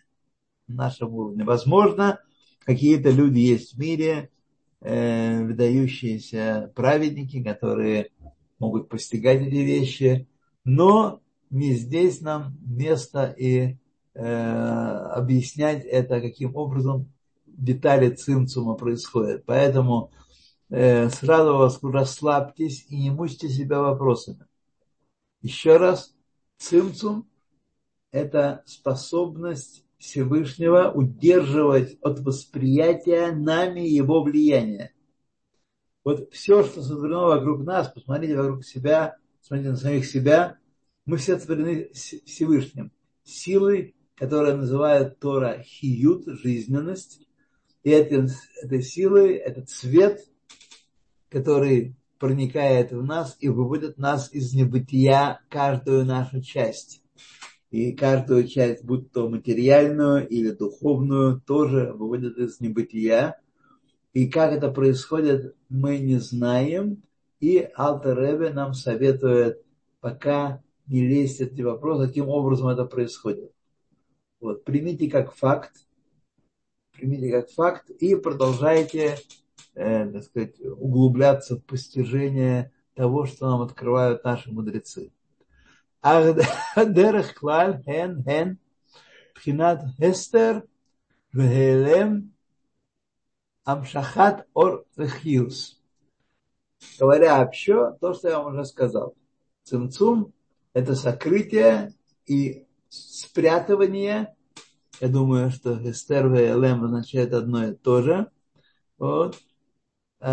На 0.68 0.86
нашем 0.86 1.14
уровне. 1.14 1.44
Возможно, 1.44 2.20
какие-то 2.66 3.10
люди 3.10 3.40
есть 3.40 3.74
в 3.74 3.80
мире, 3.80 4.30
э, 4.82 5.44
выдающиеся 5.44 6.72
праведники, 6.76 7.44
которые 7.44 8.10
могут 8.60 8.90
постигать 8.90 9.42
эти 9.42 9.56
вещи, 9.56 10.28
но 10.64 11.22
не 11.50 11.74
здесь 11.74 12.22
нам 12.22 12.58
место 12.66 13.34
и 13.38 13.78
э, 14.14 14.24
объяснять 14.24 15.84
это, 15.86 16.22
каким 16.22 16.56
образом 16.56 17.12
детали 17.62 18.10
цимцума 18.10 18.76
происходят. 18.76 19.46
Поэтому 19.46 20.12
э, 20.70 21.10
сразу 21.10 21.56
вас 21.58 21.80
расслабьтесь 21.82 22.86
и 22.90 22.98
не 22.98 23.12
мучьте 23.12 23.48
себя 23.50 23.80
вопросами. 23.80 24.46
Еще 25.42 25.78
раз, 25.78 26.16
цимцум– 26.58 27.28
это 28.12 28.64
способность 28.66 29.86
Всевышнего 29.98 30.92
удерживать 30.92 31.98
от 32.02 32.20
восприятия 32.20 33.32
нами 33.32 33.82
его 33.82 34.24
влияния. 34.24 34.94
Вот 36.04 36.32
все, 36.34 36.64
что 36.64 36.82
сотворено 36.82 37.28
вокруг 37.28 37.64
нас, 37.64 37.88
посмотрите 37.88 38.36
вокруг 38.36 38.66
себя, 38.66 39.18
смотрите 39.42 39.72
на 39.72 39.78
самих 39.78 40.06
себя, 40.06 40.58
мы 41.06 41.18
все 41.18 41.38
творены 41.38 41.92
Всевышним. 41.94 42.92
Силой, 43.24 43.96
которая 44.16 44.56
называют 44.56 45.20
Тора 45.20 45.62
хиют, 45.64 46.26
жизненность. 46.28 47.28
И 47.84 47.90
этой, 47.90 48.28
этой 48.62 48.82
силой, 48.82 49.36
этот 49.36 49.70
цвет, 49.70 50.22
который 51.30 51.96
проникает 52.20 52.92
в 52.92 53.04
нас 53.04 53.36
и 53.40 53.50
выводит 53.50 53.98
нас 53.98 54.32
из 54.32 54.54
небытия 54.54 55.42
каждую 55.50 56.06
нашу 56.06 56.42
часть. 56.42 57.02
И 57.72 57.94
каждую 57.94 58.48
часть, 58.48 58.84
будь 58.84 59.12
то 59.12 59.30
материальную 59.30 60.28
или 60.28 60.52
духовную, 60.52 61.42
тоже 61.42 61.94
выводит 61.94 62.38
из 62.38 62.60
небытия. 62.60 63.42
И 64.14 64.28
как 64.28 64.52
это 64.52 64.70
происходит, 64.70 65.56
мы 65.70 65.98
не 65.98 66.20
знаем. 66.20 67.02
И 67.40 67.68
Алтер 67.76 68.20
Ребе 68.20 68.52
нам 68.52 68.74
советует 68.74 69.64
пока 70.02 70.62
не 70.86 71.08
лезть 71.08 71.38
в 71.38 71.42
эти 71.42 71.62
вопросы, 71.62 72.08
каким 72.08 72.28
образом 72.28 72.68
это 72.68 72.86
происходит. 72.86 73.52
Вот, 74.42 74.66
примите 74.66 75.10
как 75.10 75.34
факт, 75.34 75.72
примите 77.02 77.32
как 77.32 77.50
факт 77.50 77.90
и 77.90 78.16
продолжайте, 78.16 79.18
э, 79.74 80.08
так 80.08 80.24
сказать, 80.24 80.60
углубляться 80.60 81.56
в 81.56 81.64
постижение 81.64 82.72
того, 82.94 83.26
что 83.26 83.50
нам 83.50 83.62
открывают 83.62 84.24
наши 84.24 84.52
мудрецы. 84.52 85.12
Амшахат 93.64 94.48
ор 94.54 94.86
рехиус. 94.96 95.82
Говоря 97.00 97.42
общо, 97.42 97.98
то, 98.00 98.14
что 98.14 98.30
я 98.30 98.40
вам 98.40 98.54
уже 98.54 98.66
сказал. 98.66 99.16
Цимцум– 99.64 100.34
это 100.74 100.96
сокрытие 100.96 101.94
и 102.28 102.68
спрятывание 102.90 104.36
я 105.02 105.08
думаю, 105.08 105.50
что 105.50 105.74
Эстер 105.90 106.32
и 106.36 106.42
Элем 106.42 106.84
означает 106.84 107.34
одно 107.34 107.70
и 107.70 107.74
то 107.74 108.04
же. 108.04 108.30
Вот. 109.00 109.36
Э, 110.20 110.28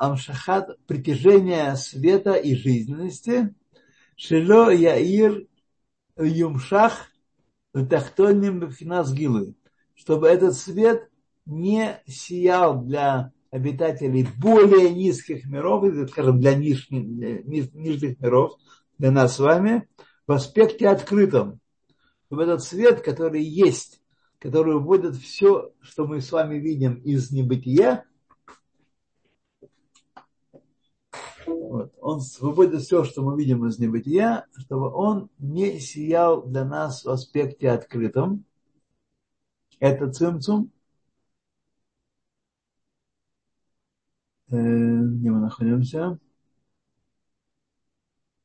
Амшахат– 0.00 0.78
притяжение 0.86 1.76
света 1.76 2.32
и 2.32 2.54
жизненности. 2.54 3.54
Шило 4.16 4.70
Яир 4.70 5.46
Юмшах 6.16 7.10
Тахтоним 7.74 8.60
Бхинас 8.60 9.12
Гилы. 9.12 9.54
Чтобы 9.94 10.28
этот 10.28 10.54
свет 10.54 11.10
не 11.44 12.00
сиял 12.06 12.80
для 12.82 13.32
обитателей 13.50 14.26
более 14.38 14.88
низких 14.88 15.44
миров, 15.44 15.84
скажем, 16.08 16.40
для 16.40 16.54
нижних, 16.54 17.44
нижних 17.44 18.18
миров, 18.20 18.58
для 18.96 19.10
нас 19.10 19.36
с 19.36 19.38
вами, 19.38 19.86
в 20.26 20.32
аспекте 20.32 20.88
открытом 20.88 21.60
чтобы 22.28 22.42
этот 22.42 22.62
свет, 22.62 23.00
который 23.00 23.42
есть, 23.42 24.02
который 24.38 24.74
выводит 24.74 25.16
все, 25.16 25.72
что 25.80 26.06
мы 26.06 26.20
с 26.20 26.30
вами 26.30 26.56
видим 26.56 26.96
из 26.96 27.30
небытия, 27.30 28.04
вот, 31.46 31.94
он 32.00 32.20
выводит 32.40 32.82
все, 32.82 33.04
что 33.04 33.22
мы 33.22 33.38
видим 33.38 33.66
из 33.66 33.78
небытия, 33.78 34.46
чтобы 34.58 34.92
он 34.92 35.30
не 35.38 35.80
сиял 35.80 36.42
для 36.42 36.66
нас 36.66 37.04
в 37.04 37.08
аспекте 37.08 37.70
открытом. 37.70 38.44
Это 39.78 40.12
цимцум. 40.12 40.70
Э, 44.50 44.54
где 44.54 45.30
мы 45.30 45.40
находимся? 45.40 46.18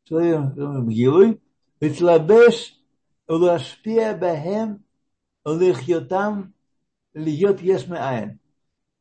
Человек, 0.06 0.58
э, 0.58 0.86
Гилы. 0.88 1.42
Ведь 1.82 2.00
лабеш 2.02 2.83
Улашпия 3.28 4.16
бахем 4.18 4.84
лихьотам 5.46 6.54
льет 7.14 7.62
ешмеаэн. 7.62 8.40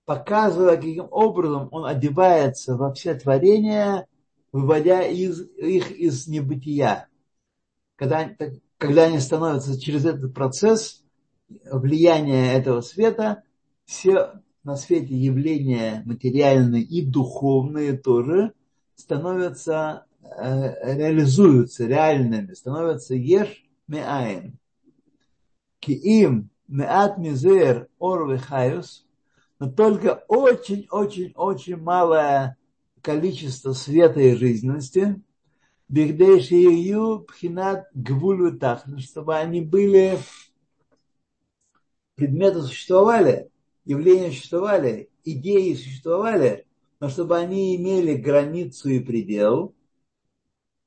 Показывая, 0.04 0.76
каким 0.76 1.08
образом 1.10 1.68
он 1.70 1.86
одевается 1.86 2.76
во 2.76 2.92
все 2.92 3.14
творения, 3.14 4.06
выводя 4.52 5.02
из, 5.02 5.40
их 5.56 5.90
из 5.92 6.26
небытия. 6.26 7.08
Когда, 7.96 8.30
когда 8.78 9.04
они 9.04 9.18
становятся 9.18 9.80
через 9.80 10.04
этот 10.04 10.34
процесс 10.34 11.04
влияния 11.48 12.52
этого 12.52 12.80
света, 12.80 13.44
все 13.84 14.32
на 14.64 14.76
свете 14.76 15.14
явления 15.14 16.02
материальные 16.04 16.82
и 16.82 17.04
духовные 17.04 17.96
тоже 17.96 18.52
становятся, 18.94 20.06
э, 20.22 20.96
реализуются 20.96 21.86
реальными, 21.86 22.54
становятся 22.54 23.14
ешь 23.14 23.61
меаин. 23.88 24.58
Ки 25.80 25.92
им 25.92 26.50
меат 26.68 27.18
мизер 27.18 27.88
ор 27.98 28.30
вехайус, 28.30 29.06
но 29.58 29.70
только 29.70 30.24
очень-очень-очень 30.28 31.76
малое 31.76 32.56
количество 33.00 33.72
света 33.72 34.20
и 34.20 34.34
жизненности, 34.34 35.20
бигдейшию 35.88 37.20
пхинат 37.20 37.88
гвулю 37.94 38.58
чтобы 38.98 39.36
они 39.36 39.60
были 39.60 40.18
предметы 42.14 42.62
существовали, 42.62 43.50
явления 43.84 44.30
существовали, 44.30 45.10
идеи 45.24 45.74
существовали, 45.74 46.66
но 47.00 47.08
чтобы 47.08 47.36
они 47.36 47.76
имели 47.76 48.14
границу 48.14 48.88
и 48.90 49.00
предел, 49.00 49.74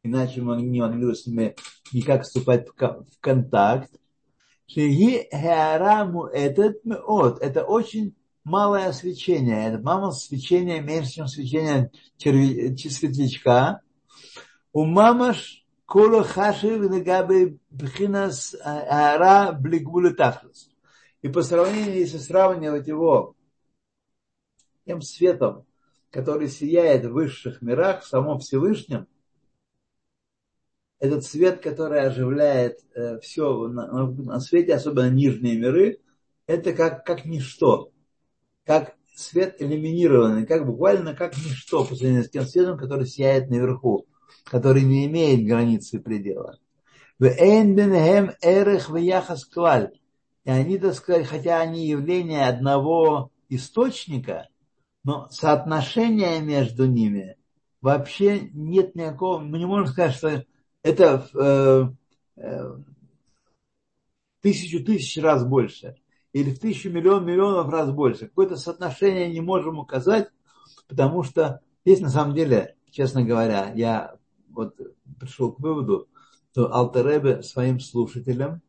иначе 0.06 0.42
мы 0.42 0.62
не 0.62 0.82
могли 0.82 1.14
с 1.14 1.26
ними 1.26 1.56
никак 1.92 2.24
вступать 2.24 2.68
в 2.68 2.74
контакт. 3.20 3.92
этот 4.68 5.28
это 7.42 7.64
очень 7.64 8.16
малое 8.44 8.92
свечение. 8.94 9.68
Это 9.68 9.80
мама 9.80 10.12
свечение 10.12 10.82
меньше, 10.82 11.14
чем 11.14 11.28
свечение 11.28 11.92
светлячка. 12.18 13.82
У 14.72 14.86
мамаш 14.86 15.66
коло 15.86 16.24
хаши 16.24 16.78
винагабы 16.78 17.58
бхинас 17.70 18.56
ара 18.64 19.52
блигбулы 19.52 20.14
тахлас. 20.14 20.70
И 21.22 21.30
по 21.30 21.42
сравнению, 21.42 21.98
если 21.98 22.20
сравнивать 22.20 22.88
его 22.88 23.36
тем 24.86 25.02
светом, 25.02 25.66
который 26.12 26.50
сияет 26.50 27.06
в 27.06 27.14
высших 27.14 27.62
мирах, 27.62 28.04
в 28.04 28.08
самом 28.08 28.40
Всевышнем, 28.40 29.08
этот 31.06 31.24
свет, 31.24 31.62
который 31.62 32.02
оживляет 32.02 32.80
э, 32.94 33.20
все 33.20 33.68
на, 33.68 34.08
на 34.08 34.40
свете, 34.40 34.76
особенно 34.76 35.10
нижние 35.10 35.58
миры, 35.58 36.00
это 36.48 36.74
как, 36.74 37.06
как 37.06 37.26
ничто, 37.26 37.92
как 38.66 38.96
свет 39.16 39.62
элиминированный, 39.62 40.46
как 40.46 40.66
буквально 40.66 41.16
как 41.16 41.38
ничто 41.38 41.86
по 41.86 41.96
сравнению 41.96 42.24
с 42.24 42.30
тем 42.30 42.46
светом, 42.46 42.78
который 42.78 43.08
сияет 43.08 43.50
наверху, 43.50 44.06
который 44.44 44.84
не 44.84 45.06
имеет 45.06 45.48
границы 45.48 46.00
предела. 46.00 46.60
И 47.20 47.26
они, 50.52 50.78
так 50.78 50.94
сказать, 50.94 51.28
хотя 51.28 51.62
они 51.62 51.88
явления 51.88 52.46
одного 52.46 53.32
источника, 53.50 54.50
но 55.04 55.28
соотношение 55.30 56.42
между 56.42 56.86
ними 56.86 57.38
вообще 57.82 58.50
нет 58.54 58.96
никакого, 58.96 59.40
мы 59.40 59.60
не 59.60 59.66
можем 59.66 59.88
сказать, 59.88 60.16
что 60.16 60.46
это 60.86 61.28
э, 61.34 62.42
э, 62.42 62.78
тысячу 64.42 64.86
тысяч 64.86 65.20
раз 65.20 65.44
больше 65.44 65.96
или 66.32 66.52
в 66.52 66.60
тысячу 66.60 66.92
миллион 66.92 67.26
миллионов 67.26 67.70
раз 67.70 67.92
больше. 67.92 68.28
Какое-то 68.28 68.56
соотношение 68.56 69.28
не 69.32 69.42
можем 69.42 69.80
указать, 69.80 70.30
потому 70.88 71.24
что 71.24 71.62
здесь 71.84 72.02
на 72.02 72.10
самом 72.10 72.36
деле, 72.36 72.76
честно 72.92 73.24
говоря, 73.24 73.74
я 73.74 74.16
вот 74.50 74.80
пришел 75.20 75.52
к 75.52 75.60
выводу, 75.60 76.08
что 76.52 76.72
Алтеребе 76.72 77.42
своим 77.42 77.80
слушателям 77.80 78.62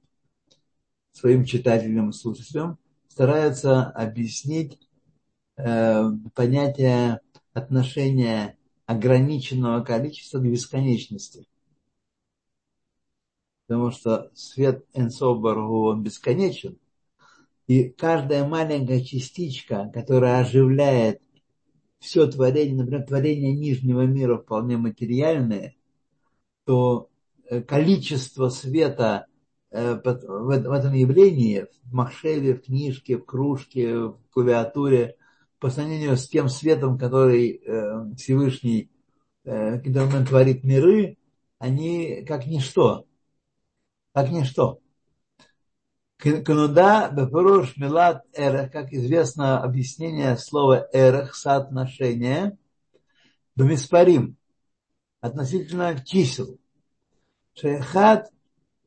своим 1.13 1.45
читателям 1.45 2.11
и 2.11 2.13
слушателям 2.15 2.79
стараются 3.09 3.85
объяснить 3.85 4.79
э, 5.59 6.03
понятие 6.35 7.21
отношения 7.53 8.57
ограниченного 8.87 9.85
количества 9.85 10.39
к 10.39 10.45
бесконечности. 10.45 11.47
Потому 13.67 13.91
что 13.91 14.31
свет 14.35 14.85
Энсобаргу, 14.95 15.87
он 15.87 16.03
бесконечен. 16.03 16.79
И 17.67 17.89
каждая 17.89 18.47
маленькая 18.47 19.03
частичка, 19.03 19.91
которая 19.93 20.41
оживляет 20.41 21.21
все 21.99 22.27
творение, 22.29 22.77
например, 22.77 23.05
творение 23.05 23.53
нижнего 23.53 24.03
мира 24.03 24.39
вполне 24.39 24.77
материальное, 24.77 25.75
то 26.65 27.11
э, 27.49 27.63
количество 27.63 28.51
света 28.51 29.27
э, 29.71 29.95
в 30.05 30.51
этом 30.71 30.93
явлении, 30.93 31.67
в 31.83 31.93
махшеве, 31.93 32.55
в 32.55 32.63
книжке, 32.63 33.17
в 33.17 33.25
кружке, 33.25 33.97
в 33.99 34.19
клавиатуре, 34.31 35.17
по 35.59 35.71
сравнению 35.71 36.17
с 36.17 36.29
тем 36.29 36.49
светом, 36.49 36.99
который 36.99 37.51
э, 37.51 38.15
Всевышний, 38.17 38.91
который 39.43 40.17
он 40.17 40.27
творит 40.27 40.65
миры, 40.65 41.19
они 41.59 42.25
как 42.27 42.47
ничто. 42.47 43.07
Как 44.17 44.31
ничто. 44.31 44.81
Кануда 46.17 47.11
бепуруш 47.13 47.77
милат 47.77 48.25
эрех, 48.33 48.73
как 48.73 48.91
известно 48.91 49.63
объяснение 49.63 50.39
слова 50.39 50.89
эрех, 50.91 51.35
соотношение, 51.35 52.57
бемиспарим, 53.57 54.39
относительно 55.21 56.03
чисел. 56.03 56.57
Шейхат 57.53 58.31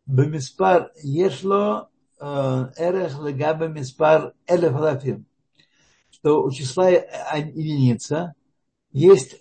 бемиспар 0.07 0.91
ешло 1.03 1.89
эрех 2.19 3.21
легаба 3.21 3.67
миспар 3.67 4.33
элеф 4.47 4.73
лафим. 4.73 5.27
Что 6.09 6.41
у 6.41 6.49
числа 6.51 6.89
единица 6.89 8.33
есть 8.91 9.35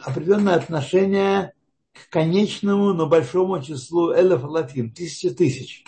определенное 0.00 0.56
отношение 0.56 1.52
к 2.08 2.10
конечному, 2.10 2.92
но 2.92 3.06
большому 3.06 3.62
числу 3.62 4.12
элеф 4.14 4.44
лафим, 4.44 4.92
тысячи 4.92 5.30
тысяч 5.30 5.84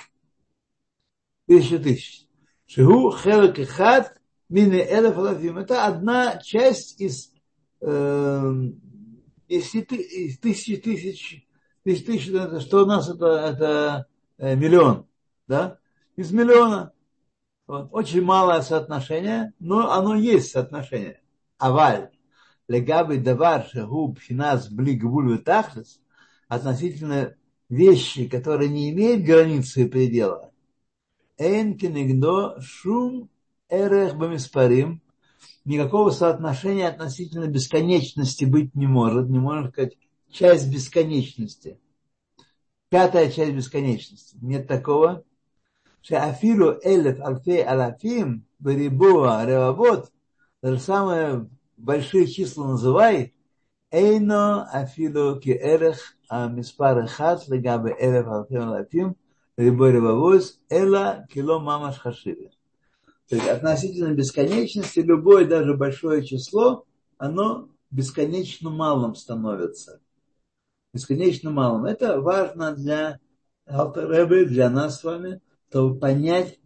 тысяча 1.46 1.78
тысяч. 1.78 2.26
Шигу 2.66 3.12
хелек 3.12 3.58
и 3.58 3.64
хат 3.64 4.18
мини 4.48 4.78
элеф 4.78 5.16
алафим. 5.18 5.58
Это 5.58 5.84
одна 5.84 6.38
часть 6.38 7.00
из, 7.00 7.32
э, 7.80 8.52
из, 9.48 9.74
из 9.74 10.38
тысячи 10.38 10.76
тысяч, 10.76 11.46
тысяч 11.84 12.04
тысяч, 12.04 12.28
это, 12.28 12.60
что 12.60 12.84
у 12.84 12.86
нас 12.86 13.08
это, 13.08 13.26
это 13.26 14.06
э, 14.38 14.56
миллион, 14.56 15.06
да? 15.46 15.78
Из 16.16 16.30
миллиона. 16.32 16.92
Вот. 17.66 17.88
Очень 17.92 18.22
малое 18.22 18.60
соотношение, 18.62 19.52
но 19.58 19.90
оно 19.90 20.14
есть 20.14 20.50
соотношение. 20.50 21.20
Аваль. 21.58 22.10
Легабы 22.68 23.18
давар 23.18 23.66
шагу 23.66 24.14
пхинас 24.14 24.68
блигбуль 24.68 25.38
тахлес 25.42 26.00
относительно 26.55 27.34
вещи, 27.70 28.28
которые 28.28 28.68
не 28.68 28.90
имеют 28.90 29.24
границы 29.24 29.84
и 29.84 29.88
предела, 29.88 30.53
Эйн 31.38 31.78
шум 32.61 33.30
эрех 33.70 34.16
бамиспарим. 34.16 35.00
Никакого 35.64 36.11
соотношения 36.11 36.88
относительно 36.88 37.46
бесконечности 37.46 38.44
быть 38.44 38.74
не 38.74 38.86
может. 38.86 39.30
Не 39.30 39.38
можно 39.38 39.70
сказать 39.70 39.96
часть 40.30 40.70
бесконечности. 40.70 41.78
Пятая 42.90 43.30
часть 43.30 43.55
бесконечности. 43.55 44.36
Нет 44.42 44.68
такого. 44.68 45.24
Афилу 46.11 46.78
элеф 46.82 47.20
альфей 47.20 47.62
алафим 47.64 48.44
барибуа 48.59 49.46
ревавод 49.46 50.12
даже 50.61 50.80
самые 50.80 51.48
большие 51.76 52.26
числа 52.26 52.66
называй, 52.66 53.32
эйно 53.90 54.64
афилу 54.70 55.40
ки 55.40 55.50
эрех 55.50 56.16
а 56.35 56.49
миспар 56.49 56.97
эхат 57.05 57.47
легабе 57.49 57.95
элеф 58.01 58.26
альфей 58.26 58.59
алафим 58.59 59.16
Рибой 59.59 59.93
Рибавоз, 59.93 60.59
Эла 60.70 61.26
Кило 61.30 61.61
Мамаш 61.61 61.99
Хашиви. 61.99 62.51
То 63.28 63.37
относительно 63.53 64.14
бесконечности 64.14 65.01
любое, 65.01 65.45
даже 65.45 65.76
большое 65.76 66.24
число, 66.24 66.87
оно 67.18 67.68
бесконечно 67.91 68.70
малым 68.70 69.14
становится. 69.14 70.01
Бесконечно 70.95 71.51
малым. 71.51 71.85
Это 71.85 72.18
важно 72.22 72.74
для 72.74 73.20
Алтеребы, 73.66 74.47
для 74.47 74.70
нас 74.70 75.01
с 75.01 75.05
вами, 75.05 75.43
чтобы 75.68 75.99
понять, 75.99 76.59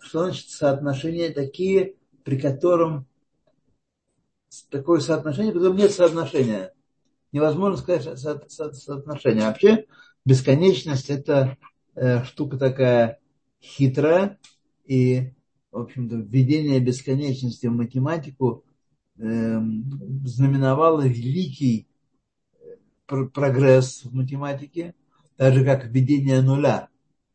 что 0.00 0.24
значит 0.24 0.50
соотношения 0.50 1.30
такие, 1.32 1.94
при 2.24 2.40
котором 2.40 3.06
такое 4.68 4.98
соотношение, 4.98 5.52
при 5.52 5.60
котором 5.60 5.76
нет 5.76 5.92
соотношения. 5.92 6.72
Невозможно 7.32 7.76
сказать 7.76 8.18
со, 8.18 8.48
со, 8.48 8.72
соотношение. 8.72 9.46
Вообще 9.46 9.86
бесконечность 10.24 11.10
это 11.10 11.56
Э, 11.94 12.22
штука 12.24 12.56
такая 12.56 13.18
хитрая, 13.60 14.38
и, 14.86 15.32
в 15.70 15.78
общем-то, 15.78 16.16
введение 16.16 16.80
бесконечности 16.80 17.66
в 17.66 17.72
математику 17.72 18.64
э, 19.18 19.60
знаменовало 20.24 21.06
великий 21.06 21.88
э, 23.08 23.26
прогресс 23.34 24.04
в 24.04 24.14
математике, 24.14 24.94
так 25.36 25.52
же, 25.52 25.64
как 25.64 25.86
введение 25.86 26.40
нуля 26.42 26.88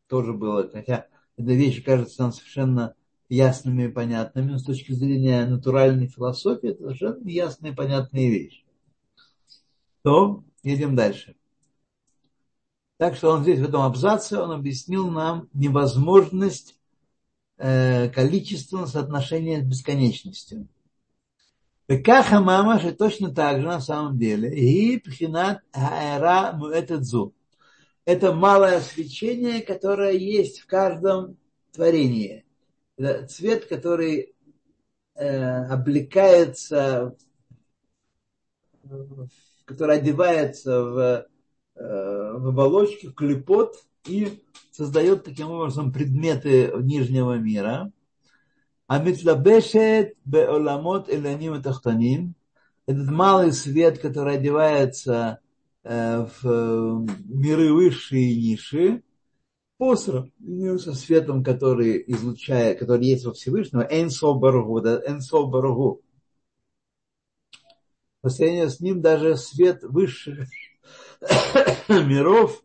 тоже 0.08 0.32
было, 0.32 0.68
хотя 0.68 1.06
эта 1.36 1.52
вещь 1.52 1.84
кажется 1.84 2.22
нам 2.22 2.32
совершенно 2.32 2.94
ясными 3.28 3.84
и 3.84 3.88
понятными, 3.88 4.52
но 4.52 4.58
с 4.58 4.64
точки 4.64 4.92
зрения 4.92 5.46
натуральной 5.46 6.08
философии 6.08 6.70
это 6.70 6.82
совершенно 6.84 7.28
ясная 7.28 7.72
и 7.72 7.74
понятная 7.74 8.28
вещь. 8.28 8.64
То 10.06 10.44
едем 10.62 10.94
дальше. 10.94 11.34
Так 12.96 13.16
что 13.16 13.32
он 13.32 13.42
здесь 13.42 13.58
в 13.58 13.64
этом 13.64 13.82
абзаце, 13.82 14.38
он 14.38 14.52
объяснил 14.52 15.10
нам 15.10 15.48
невозможность 15.52 16.78
э, 17.56 18.08
количественного 18.10 18.86
соотношения 18.86 19.60
с 19.60 19.64
бесконечностью. 19.64 20.68
Каха 22.04 22.38
мама 22.38 22.78
же 22.78 22.92
точно 22.92 23.34
так 23.34 23.60
же 23.60 23.66
на 23.66 23.80
самом 23.80 24.16
деле. 24.16 24.56
И 24.56 24.96
пхинат 25.00 25.62
хаэра. 25.72 26.56
Это 28.04 28.32
малое 28.32 28.78
свечение, 28.82 29.60
которое 29.60 30.12
есть 30.12 30.60
в 30.60 30.66
каждом 30.68 31.36
творении. 31.72 32.46
Это 32.96 33.26
цвет, 33.26 33.66
который 33.66 34.36
э, 35.16 35.64
облекается, 35.64 37.16
который 39.66 39.98
одевается 39.98 40.82
в 40.82 41.26
Э, 41.78 42.32
в 42.38 42.48
оболочке, 42.48 43.10
клепот 43.10 43.76
и 44.06 44.42
создает 44.70 45.24
таким 45.24 45.50
образом 45.50 45.92
предметы 45.92 46.72
нижнего 46.80 47.36
мира. 47.36 47.92
А 48.86 48.98
митлабешет 49.02 50.14
беоламот 50.24 51.12
эланим 51.12 51.60
тахтаним. 51.60 52.34
Этот 52.86 53.10
малый 53.10 53.52
свет, 53.52 53.98
который 53.98 54.36
одевается 54.36 55.40
э, 55.82 56.26
в 56.40 57.06
миры 57.26 57.74
высшие 57.74 58.32
и 58.32 58.52
низшие, 58.52 59.02
посра, 59.76 60.30
со 60.78 60.94
светом, 60.94 61.44
который 61.44 62.02
излучает, 62.06 62.78
который 62.78 63.06
есть 63.06 63.26
во 63.26 63.34
Всевышнем, 63.34 63.82
энсо 63.82 64.32
баргу, 64.32 64.80
да, 64.80 65.02
энсо 65.06 65.42
баргу. 65.44 66.00
По 68.20 68.28
сравнению 68.30 68.70
с 68.70 68.80
ним 68.80 69.02
даже 69.02 69.36
свет 69.36 69.82
высших 69.82 70.48
миров 71.88 72.62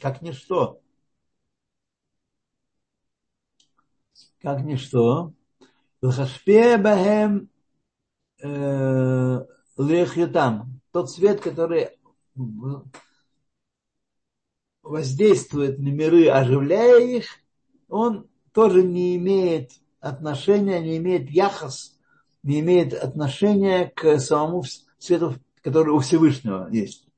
как 0.00 0.22
ничто. 0.22 0.80
Как 4.40 4.62
ничто. 4.62 5.32
Лхашпе 6.02 6.76
бахем 6.78 7.50
э, 8.42 9.44
лехютам. 9.78 10.80
Тот 10.92 11.10
свет, 11.10 11.40
который 11.40 11.90
воздействует 14.82 15.78
на 15.78 15.88
миры, 15.88 16.28
оживляя 16.28 17.00
их, 17.00 17.26
он 17.88 18.28
тоже 18.52 18.82
не 18.82 19.16
имеет 19.16 19.72
отношения, 20.00 20.80
не 20.80 20.98
имеет 20.98 21.28
яхос, 21.30 21.95
не 22.46 22.60
имеет 22.60 22.94
отношения 22.94 23.92
к 23.94 24.18
самому 24.20 24.62
свету, 24.98 25.34
который 25.62 25.92
у 25.92 25.98
Всевышнего 25.98 26.68
есть. 26.70 27.08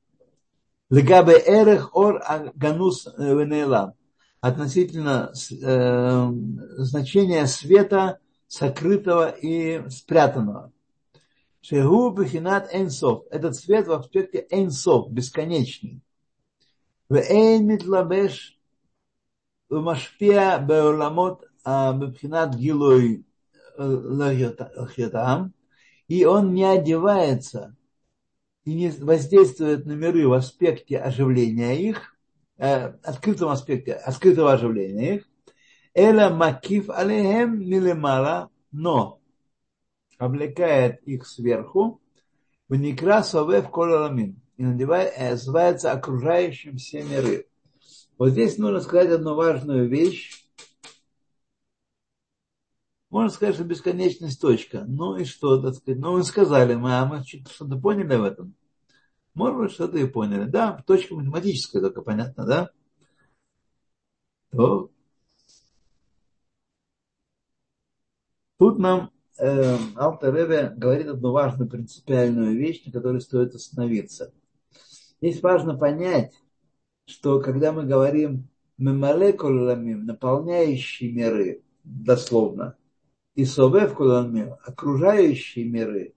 Легабе 0.88 1.34
эрех 1.34 1.94
ор 1.94 2.22
аганус 2.24 3.06
э, 3.06 3.34
венейлам. 3.34 3.92
Относительно 4.40 5.30
э, 5.32 6.30
значения 6.78 7.46
света, 7.46 8.20
сокрытого 8.46 9.28
и 9.28 9.86
спрятанного. 9.90 10.72
Шегу 11.60 12.10
бихинат 12.10 12.74
энсов. 12.74 13.24
Этот 13.30 13.54
свет 13.54 13.86
в 13.86 13.92
аспекте 13.92 14.46
энсов, 14.48 15.10
бесконечный. 15.10 16.00
В 17.10 17.16
эйн 17.16 17.66
митлабеш 17.66 18.58
в 19.68 19.78
машпия 19.80 20.58
беоламот 20.58 21.44
а 21.64 21.92
бихинат 21.92 22.54
гилой 22.54 23.26
и 26.08 26.24
он 26.24 26.54
не 26.54 26.64
одевается 26.64 27.76
и 28.64 28.74
не 28.74 28.90
воздействует 28.90 29.86
на 29.86 29.92
миры 29.92 30.28
в 30.28 30.32
аспекте 30.32 30.98
оживления 30.98 31.74
их, 31.76 32.14
э, 32.58 32.92
открытом 33.02 33.48
аспекте, 33.48 33.94
открытого 33.94 34.52
оживления 34.52 35.16
их, 35.16 35.28
Эла 35.94 36.28
макив 36.28 36.90
алейхем 36.90 37.60
милемала, 37.60 38.50
но 38.70 39.20
облекает 40.18 41.02
их 41.02 41.26
сверху, 41.26 42.00
в 42.68 42.74
некра 42.74 43.22
совев 43.22 43.70
коламин, 43.70 44.40
и 44.56 44.64
надевает, 44.64 45.12
э, 45.16 45.30
называется 45.30 45.92
окружающим 45.92 46.76
все 46.76 47.02
миры. 47.02 47.46
Вот 48.18 48.30
здесь 48.30 48.58
нужно 48.58 48.80
сказать 48.80 49.10
одну 49.10 49.34
важную 49.34 49.88
вещь. 49.88 50.37
Можно 53.10 53.30
сказать, 53.30 53.54
что 53.54 53.64
бесконечность 53.64 54.40
точка. 54.40 54.84
Ну 54.86 55.16
и 55.16 55.24
что, 55.24 55.60
так 55.62 55.74
сказать? 55.74 56.00
Ну, 56.00 56.16
мы 56.16 56.24
сказали, 56.24 56.74
мы, 56.74 56.92
а 56.98 57.06
мы 57.06 57.24
что-то 57.24 57.76
поняли 57.76 58.16
в 58.16 58.24
этом. 58.24 58.54
Может 59.34 59.58
быть, 59.58 59.72
что-то 59.72 59.98
и 59.98 60.06
поняли. 60.06 60.44
Да, 60.44 60.82
точка 60.86 61.14
математическая 61.14 61.80
только, 61.80 62.02
понятно, 62.02 62.44
да? 62.44 62.70
То 64.50 64.90
Тут 68.58 68.78
нам 68.78 69.12
э, 69.38 69.76
Алтер 69.94 70.34
Ребе 70.34 70.72
говорит 70.76 71.06
одну 71.06 71.30
важную 71.30 71.70
принципиальную 71.70 72.56
вещь, 72.56 72.84
на 72.84 72.92
которой 72.92 73.20
стоит 73.20 73.54
остановиться. 73.54 74.34
Здесь 75.20 75.40
важно 75.42 75.78
понять, 75.78 76.34
что 77.06 77.40
когда 77.40 77.70
мы 77.72 77.84
говорим 77.84 78.48
мемале 78.76 79.32
куламим, 79.32 80.06
наполняющие 80.06 81.12
миры, 81.12 81.62
дословно, 81.84 82.76
и 83.38 83.44
совев 83.44 83.94
куламим, 83.94 84.54
окружающие 84.64 85.64
миры, 85.64 86.12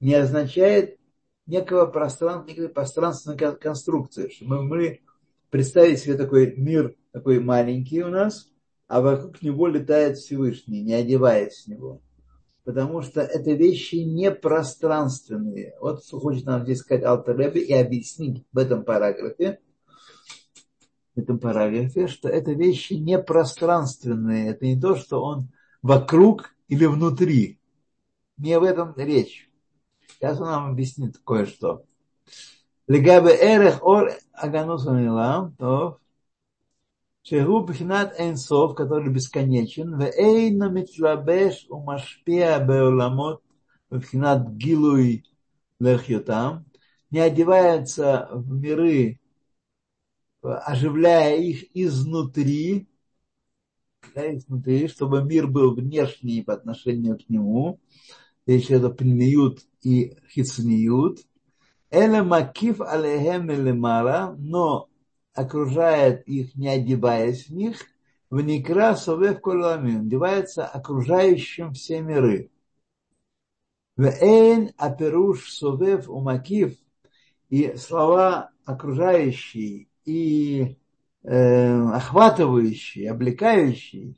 не 0.00 0.14
означает 0.14 0.98
некого 1.44 1.84
пространства, 1.84 2.48
некой 2.48 2.70
пространственной 2.70 3.36
конструкции, 3.56 4.30
что 4.30 4.46
мы 4.46 4.62
могли 4.62 5.02
представить 5.50 5.98
себе 5.98 6.14
такой 6.14 6.56
мир, 6.56 6.94
такой 7.12 7.40
маленький 7.40 8.02
у 8.02 8.08
нас, 8.08 8.50
а 8.88 9.02
вокруг 9.02 9.42
него 9.42 9.66
летает 9.66 10.16
Всевышний, 10.16 10.80
не 10.80 10.94
одеваясь 10.94 11.64
в 11.64 11.68
него. 11.68 12.00
Потому 12.64 13.02
что 13.02 13.20
это 13.20 13.52
вещи 13.52 13.96
не 13.96 14.30
пространственные. 14.30 15.74
Вот 15.78 16.02
что 16.02 16.20
хочет 16.20 16.46
нам 16.46 16.62
здесь 16.62 16.78
сказать 16.78 17.04
Алтаребе 17.04 17.60
и 17.60 17.74
объяснить 17.74 18.46
в 18.50 18.56
этом 18.56 18.82
параграфе, 18.82 19.60
в 21.14 21.20
этом 21.20 21.38
параграфе, 21.38 22.06
что 22.06 22.30
это 22.30 22.52
вещи 22.52 22.94
не 22.94 23.18
пространственные. 23.18 24.48
Это 24.48 24.64
не 24.64 24.80
то, 24.80 24.96
что 24.96 25.22
он 25.22 25.50
вокруг 25.82 26.51
или 26.68 26.86
внутри. 26.86 27.58
Не 28.36 28.54
об 28.54 28.64
этом 28.64 28.94
речь. 28.96 29.50
Сейчас 30.08 30.40
он 30.40 30.46
нам 30.46 30.70
объяснит 30.70 31.18
кое-что. 31.18 31.84
Легабе 32.86 33.30
эрех 33.30 33.82
ор 33.82 34.10
аганусамила, 34.32 35.54
то 35.58 35.98
Шегу 37.24 37.60
Бхинат 37.60 38.18
Эйнсов, 38.18 38.74
который 38.74 39.08
бесконечен, 39.08 39.96
в 39.96 40.02
Эйна 40.02 40.68
Митлабеш 40.68 41.66
Умашпия 41.68 42.58
Беоламот 42.58 43.42
Бхинат 43.90 44.48
Гилуй 44.50 45.24
Лехьютам, 45.78 46.66
не 47.10 47.20
одевается 47.20 48.28
в 48.32 48.50
миры, 48.50 49.20
оживляя 50.42 51.36
их 51.36 51.64
изнутри, 51.76 52.88
да, 54.14 54.34
изнутри, 54.34 54.88
чтобы 54.88 55.22
мир 55.24 55.46
был 55.46 55.74
внешний 55.74 56.42
по 56.42 56.54
отношению 56.54 57.18
к 57.18 57.28
нему, 57.28 57.80
речь 58.46 58.66
идет 58.66 58.84
о 58.84 59.56
и 59.82 60.16
хицниют, 60.28 61.20
Эля 61.90 62.22
макив 62.22 62.80
алехем 62.80 63.46
но 64.38 64.88
окружает 65.34 66.26
их, 66.26 66.54
не 66.54 66.68
одеваясь 66.68 67.48
в 67.48 67.54
них, 67.54 67.84
в 68.30 68.40
некра 68.40 68.96
совев 68.96 69.42
коламин, 69.42 70.06
одевается 70.06 70.66
окружающим 70.66 71.72
все 71.74 72.00
миры. 72.00 72.50
В 73.96 74.04
эйн 74.04 74.72
аперуш 74.78 75.52
совев 75.52 76.08
умакив, 76.08 76.74
и 77.50 77.76
слова 77.76 78.50
окружающие 78.64 79.88
и 80.06 80.78
э, 81.22 81.82
охватывающие, 81.92 83.10
облекающие, 83.10 84.14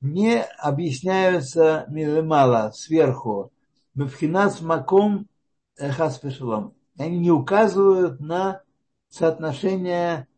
не 0.00 0.42
объясняются 0.42 1.86
милемала, 1.88 2.72
сверху. 2.74 3.52
Мевхинас 3.94 4.60
маком 4.60 5.28
хасфешалом. 5.76 6.74
Они 6.98 7.18
не 7.18 7.30
указывают 7.30 8.20
на 8.20 8.62
соотношение 9.08 10.28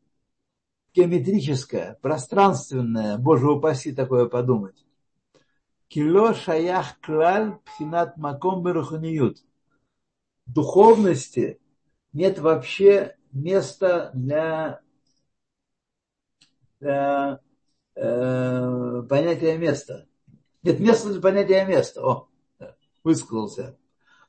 геометрическое, 0.95 1.99
пространственное, 2.03 3.19
боже 3.19 3.51
упаси 3.51 3.93
такое 3.93 4.27
подумать. 4.27 4.85
Кило 5.89 6.35
шаях 6.35 6.99
клаль 7.01 7.59
пхинат 7.65 8.17
маком 8.17 8.63
беруханиют. 8.63 9.39
Духовности 10.47 11.61
нет 12.13 12.39
вообще 12.39 13.17
места 13.33 14.11
для, 14.15 14.81
для 16.83 17.41
э, 17.95 19.03
понятия 19.09 19.57
места. 19.57 20.07
Нет 20.63 20.81
места 20.81 21.11
для 21.11 21.21
понятия 21.21 21.65
места. 21.65 22.07
О, 22.07 22.29
высказался. 23.03 23.79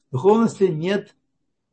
В 0.10 0.14
духовности 0.14 0.64
нет 0.64 1.16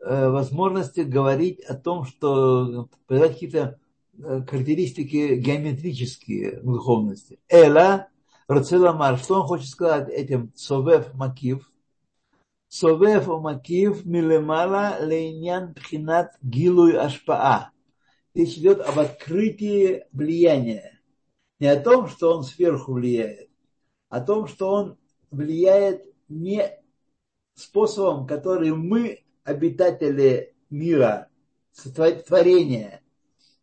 э, 0.01 0.29
возможности 0.29 1.01
говорить 1.01 1.61
о 1.61 1.75
том, 1.75 2.05
что 2.05 2.89
проявлять 3.07 3.35
какие-то 3.35 3.79
Э, 4.23 4.43
характеристики 4.47 5.37
геометрические 5.37 6.61
в 6.61 6.73
духовности. 6.73 7.39
Эла, 7.49 8.09
Рацеламар, 8.49 9.19
что 9.19 9.41
он 9.41 9.47
хочет 9.47 9.69
сказать 9.69 10.11
этим 10.11 10.53
Совев 10.55 11.15
Макив? 11.15 11.71
Совев 12.69 13.29
Макив 13.29 14.05
Милемала 14.05 14.97
Лейнян 15.01 15.73
Пхинат 15.73 16.37
Гилуй 16.43 16.99
Ашпаа. 16.99 17.71
Речь 18.35 18.57
идет 18.59 18.81
об 18.81 18.99
открытии 18.99 20.05
влияния. 20.13 21.01
Не 21.59 21.69
о 21.69 21.81
том, 21.81 22.09
что 22.09 22.37
он 22.37 22.45
сверху 22.45 22.93
влияет, 22.93 23.51
а 24.09 24.19
о 24.19 24.21
том, 24.21 24.47
что 24.47 24.71
он 24.71 24.99
влияет 25.31 26.05
не 26.29 26.71
способом, 27.55 28.27
который 28.27 28.73
мы, 28.75 29.25
обитатели 29.45 30.55
мира, 30.71 31.29
творения, 32.27 33.03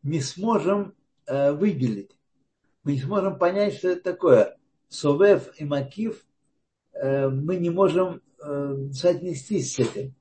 не 0.03 0.22
сможем 0.22 0.95
э, 1.26 1.51
выделить. 1.53 2.18
Мы 2.84 2.93
не 2.93 2.99
сможем 2.99 3.38
понять, 3.38 3.76
что 3.76 3.89
это 3.89 4.03
такое. 4.03 4.57
Совев 4.89 5.59
и 5.59 5.65
Макив 5.65 6.26
э, 6.93 7.28
мы 7.30 7.57
не 7.57 7.70
можем 7.70 8.22
э, 8.41 8.89
соотнестись 8.93 9.74
с 9.74 9.80
этим. 9.80 10.13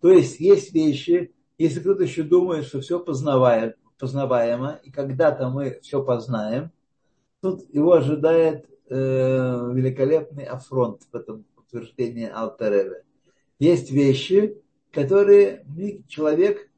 То 0.00 0.10
есть 0.10 0.40
есть 0.40 0.72
вещи, 0.72 1.34
если 1.58 1.80
кто-то 1.80 2.02
еще 2.02 2.22
думает, 2.22 2.64
что 2.64 2.80
все 2.80 2.98
познаваемо, 2.98 3.74
познаваемо 4.00 4.80
и 4.82 4.90
когда-то 4.90 5.50
мы 5.50 5.78
все 5.82 6.02
познаем, 6.02 6.72
тут 7.40 7.72
его 7.72 7.92
ожидает 7.92 8.68
э, 8.88 9.70
великолепный 9.72 10.44
афронт 10.44 11.02
в 11.12 11.14
этом 11.14 11.44
утверждении 11.56 12.28
Алтареве. 12.28 13.04
Есть 13.58 13.90
вещи, 13.90 14.56
которые 14.90 15.66
человек, 16.08 16.70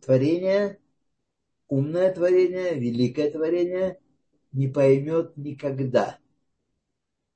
творение, 0.00 0.78
умное 1.68 2.12
творение, 2.12 2.74
великое 2.74 3.30
творение 3.30 3.98
не 4.52 4.68
поймет 4.68 5.36
никогда. 5.36 6.18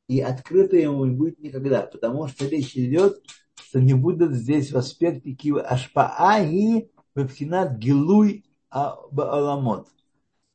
И 0.09 0.21
открыто 0.21 0.77
ему 0.77 1.05
не 1.05 1.15
будет 1.15 1.39
никогда, 1.41 1.83
потому 1.83 2.27
что 2.29 2.47
речь 2.47 2.77
идет, 2.77 3.23
что 3.55 3.81
не 3.81 3.95
будут 3.95 4.33
здесь 4.33 4.73
в 4.73 4.79
аспекте 4.79 5.33
кива 5.33 5.61
ашпааги 5.63 6.91
вебхинат 7.15 7.77
гилуй 7.79 8.46
аламот. 8.71 9.89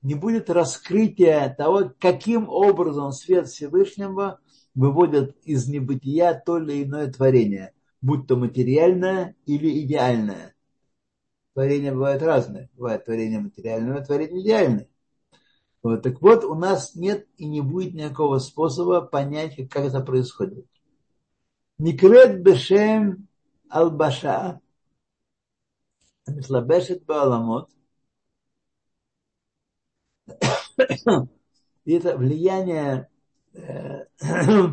Не 0.02 0.16
будет 0.16 0.50
раскрытия 0.50 1.54
того, 1.56 1.92
каким 2.00 2.50
образом 2.50 3.12
свет 3.12 3.48
Всевышнего 3.48 4.40
выводит 4.74 5.38
из 5.44 5.68
небытия 5.68 6.34
то 6.34 6.58
или 6.58 6.84
иное 6.84 7.12
творение, 7.12 7.74
будь 8.02 8.28
то 8.28 8.36
материальное 8.36 9.36
или 9.46 9.84
идеальное. 9.84 10.56
Творения 11.54 11.92
бывают 11.92 12.24
разные. 12.24 12.70
Бывает 12.74 13.06
творение 13.06 13.40
материальное, 13.40 14.04
творение 14.04 14.42
идеальное. 14.42 14.88
Вот, 15.84 16.04
так 16.04 16.22
вот, 16.22 16.44
у 16.44 16.56
нас 16.56 16.96
нет 16.96 17.28
и 17.38 17.48
не 17.48 17.62
будет 17.62 17.94
никакого 17.94 18.38
способа 18.40 19.02
понять, 19.02 19.56
как 19.70 19.86
это 19.86 20.00
происходит. 20.02 20.66
Никрет 21.78 22.42
бешем 22.42 23.28
албаша, 23.68 24.62
мислабешет 26.28 27.04
бааламот. 27.06 27.70
И 31.86 31.94
это 31.94 32.18
влияние 32.18 33.10
э, 33.54 34.06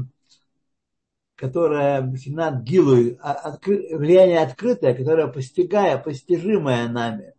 которая 1.39 2.15
Синат 2.17 2.65
Гилу, 2.65 3.17
а, 3.23 3.57
влияние 3.63 4.41
открытое, 4.41 4.93
которое 4.93 5.29
постигая, 5.29 5.97
постижимое 5.97 6.89
нами, 6.89 7.35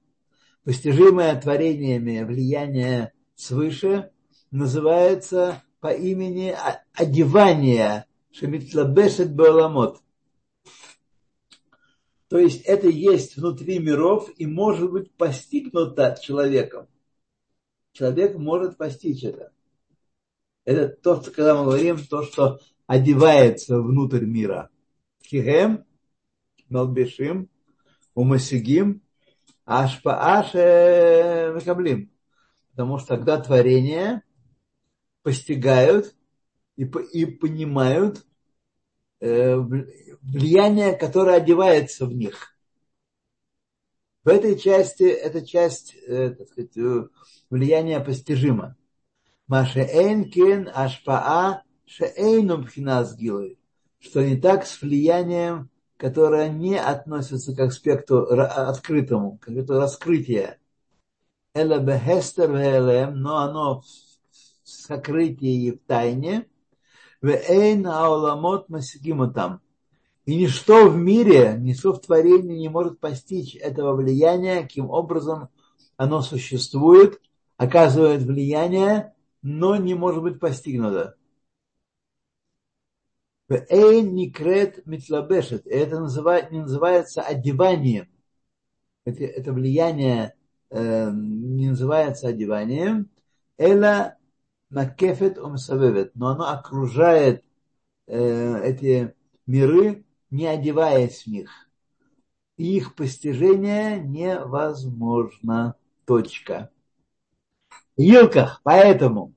постижимое 0.63 1.39
творениями 1.39 2.23
влияние 2.23 3.11
свыше 3.35 4.11
называется 4.51 5.61
по 5.81 5.91
имени 5.93 6.55
одевание 6.93 8.05
Шемитлабешет 8.31 9.35
Баламот. 9.35 10.01
То 12.29 12.37
есть 12.37 12.61
это 12.61 12.87
есть 12.87 13.35
внутри 13.35 13.79
миров 13.79 14.29
и 14.37 14.45
может 14.45 14.91
быть 14.91 15.11
постигнуто 15.13 16.17
человеком. 16.21 16.87
Человек 17.99 18.37
может 18.37 18.77
постичь 18.77 19.25
это. 19.25 19.51
Это 20.63 20.87
то, 20.87 21.21
что, 21.21 21.31
когда 21.31 21.53
мы 21.53 21.65
говорим, 21.65 21.97
то, 21.97 22.23
что 22.23 22.61
одевается 22.87 23.81
внутрь 23.81 24.23
мира. 24.23 24.69
Кихем, 25.21 25.83
Малбешим, 26.69 27.49
Умасигим, 28.13 29.01
Ашпааше 29.65 31.51
Мекаблим. 31.57 32.09
Потому 32.71 32.99
что 32.99 33.17
тогда 33.17 33.37
творения 33.37 34.23
постигают 35.21 36.15
и, 36.77 36.83
и 36.85 37.25
понимают 37.25 38.25
э, 39.19 39.57
влияние, 39.57 40.95
которое 40.95 41.35
одевается 41.35 42.05
в 42.05 42.13
них. 42.13 42.57
В 44.29 44.31
этой 44.31 44.59
части, 44.59 45.05
эта 45.05 45.43
часть, 45.43 45.95
э, 46.05 46.29
так 46.29 46.47
сказать, 46.49 46.77
э, 46.77 47.07
влияния 47.49 47.99
постижима. 47.99 48.75
Маша 49.47 49.79
Эйнкин 49.79 50.69
Ашпаа 50.71 51.63
Шеэйну 51.87 52.63
Пхинас 52.63 53.17
Что 53.97 54.23
не 54.23 54.35
так 54.39 54.67
с 54.67 54.83
влиянием, 54.83 55.71
которое 55.97 56.47
не 56.47 56.77
относится 56.77 57.55
к 57.55 57.59
аспекту 57.59 58.19
открытому, 58.39 59.39
к 59.39 59.47
аспекту 59.47 59.79
раскрытия. 59.79 60.59
Эла 61.55 61.79
бехестер 61.79 62.51
но 63.11 63.37
оно 63.37 63.81
в 63.81 63.85
сокрытии 64.63 65.69
и 65.69 65.71
в 65.71 65.79
тайне. 65.87 66.45
Вэйн 67.23 67.87
ауламот 67.87 68.69
масигимутам. 68.69 69.63
И 70.29 70.35
ничто 70.35 70.87
в 70.87 70.95
мире, 70.95 71.55
ничто 71.57 71.91
в 71.91 72.01
творении 72.01 72.59
не 72.59 72.69
может 72.69 72.99
постичь 72.99 73.55
этого 73.55 73.95
влияния, 73.95 74.61
каким 74.61 74.91
образом 74.91 75.49
оно 75.97 76.21
существует, 76.21 77.19
оказывает 77.57 78.21
влияние, 78.21 79.15
но 79.41 79.75
не 79.75 79.95
может 79.95 80.21
быть 80.21 80.39
постигнуто. 80.39 81.15
Эйн 83.49 84.13
никрет 84.13 84.85
митлабешет. 84.85 85.65
Это 85.65 85.99
называет, 85.99 86.51
не 86.51 86.59
называется 86.59 87.23
одеванием. 87.23 88.07
Это, 89.05 89.23
это 89.23 89.51
влияние 89.51 90.35
э, 90.69 91.09
не 91.11 91.69
называется 91.69 92.27
одеванием. 92.27 93.09
Эла 93.57 94.15
макефет 94.69 95.39
умсавевет. 95.39 96.11
Но 96.13 96.27
оно 96.27 96.51
окружает 96.51 97.43
э, 98.05 98.61
эти 98.63 99.15
миры 99.47 100.05
не 100.31 100.45
одеваясь 100.47 101.23
в 101.23 101.27
них. 101.27 101.49
Их 102.57 102.95
постижение 102.95 103.99
невозможно. 103.99 105.75
Точка. 106.05 106.71
Илках, 107.95 108.61
поэтому, 108.63 109.33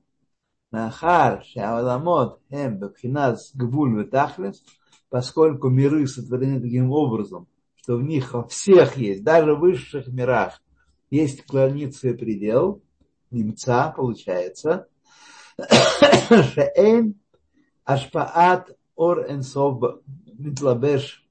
Нахар, 0.71 1.43
Шауламот, 1.43 2.39
Эм, 2.49 2.79
Бабхиназ, 2.79 3.51
Гбуль, 3.53 3.99
Ветахлес, 3.99 4.63
поскольку 5.09 5.69
миры 5.69 6.07
сотворены 6.07 6.59
таким 6.59 6.89
образом, 6.91 7.47
что 7.75 7.97
в 7.97 8.03
них 8.03 8.33
во 8.33 8.47
всех 8.47 8.97
есть, 8.97 9.23
даже 9.23 9.53
в 9.53 9.59
высших 9.59 10.07
мирах, 10.07 10.61
есть 11.11 11.45
границы 11.45 12.11
и 12.11 12.17
предел, 12.17 12.81
немца, 13.29 13.93
получается, 13.95 14.87
Шеэм, 16.29 17.15
Ашпаат, 17.83 18.75
Ор 18.95 19.29
Энсов, 19.29 20.01
Митлабеш, 20.37 21.25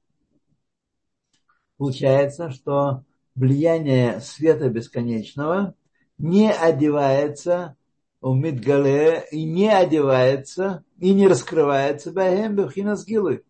получается, 1.77 2.49
что 2.51 3.03
влияние 3.35 4.19
света 4.21 4.69
бесконечного 4.69 5.75
не 6.17 6.51
одевается 6.51 7.75
у 8.21 8.33
Мидгале 8.33 9.25
и 9.31 9.43
не 9.43 9.69
одевается 9.69 10.83
и 10.99 11.13
не 11.13 11.27
раскрывается 11.27 12.11
Бахем 12.11 12.55
Бахинасгилы 12.55 13.43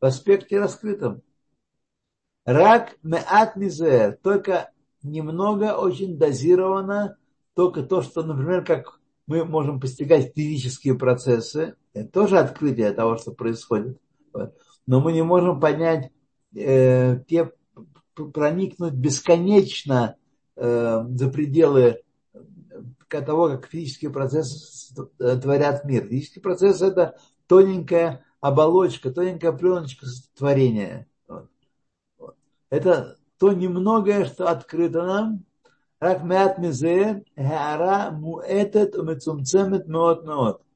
в 0.00 0.04
аспекте 0.04 0.58
раскрытом. 0.58 1.22
Рак 2.44 2.96
меат 3.02 3.54
только 4.22 4.70
немного, 5.02 5.76
очень 5.76 6.18
дозировано, 6.18 7.16
только 7.54 7.82
то, 7.82 8.02
что, 8.02 8.22
например, 8.22 8.64
как 8.64 9.00
мы 9.26 9.44
можем 9.44 9.80
постигать 9.80 10.32
физические 10.34 10.96
процессы, 10.96 11.74
это 11.92 12.10
тоже 12.10 12.38
открытие 12.38 12.92
того, 12.92 13.16
что 13.16 13.32
происходит 13.32 14.00
но 14.90 15.00
мы 15.00 15.12
не 15.12 15.22
можем 15.22 15.60
понять, 15.60 16.10
э, 16.52 17.20
те, 17.28 17.52
проникнуть 18.34 18.94
бесконечно 18.94 20.16
э, 20.56 21.04
за 21.08 21.28
пределы 21.28 22.02
того, 23.08 23.50
как 23.50 23.68
физические 23.68 24.10
процессы 24.10 24.92
творят 25.16 25.84
мир. 25.84 26.08
Физический 26.08 26.40
процесс– 26.40 26.82
это 26.82 27.16
тоненькая 27.46 28.24
оболочка, 28.40 29.12
тоненькая 29.12 29.52
пленочка 29.52 30.06
творения. 30.36 31.06
Вот. 31.28 32.34
Это 32.68 33.16
то 33.38 33.52
немногое, 33.52 34.24
что 34.24 34.48
открыто 34.48 35.04
нам. 35.04 35.44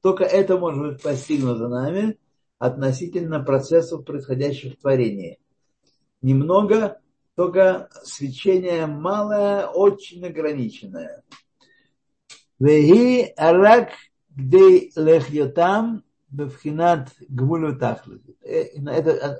Только 0.01 0.23
это 0.23 0.57
может 0.57 0.79
быть 0.79 1.03
постигнуто 1.03 1.67
нами, 1.67 2.17
относительно 2.59 3.39
процессов, 3.41 4.05
происходящих 4.05 4.73
в 4.73 4.81
творении. 4.81 5.39
Немного, 6.21 6.99
только 7.35 7.89
свечение 8.03 8.85
малое, 8.85 9.67
очень 9.67 10.25
ограниченное. 10.25 11.23
Веги 12.59 13.33
арак 13.35 13.89
где 14.35 14.89
лехьотам 14.95 16.03
бевхинат 16.29 17.09
гвулю 17.29 17.77
Это 18.43 19.39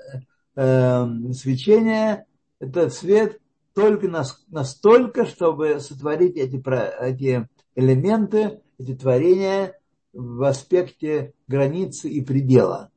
э, 0.54 1.06
свечение, 1.32 2.26
это 2.58 2.88
свет 2.90 3.40
только 3.74 4.08
настолько, 4.48 5.26
чтобы 5.26 5.80
сотворить 5.80 6.36
эти, 6.36 6.62
эти 7.02 7.46
элементы, 7.74 8.62
эти 8.78 8.94
творения 8.94 9.78
в 10.14 10.42
аспекте 10.44 11.34
границы 11.46 12.08
и 12.08 12.22
предела 12.22 12.90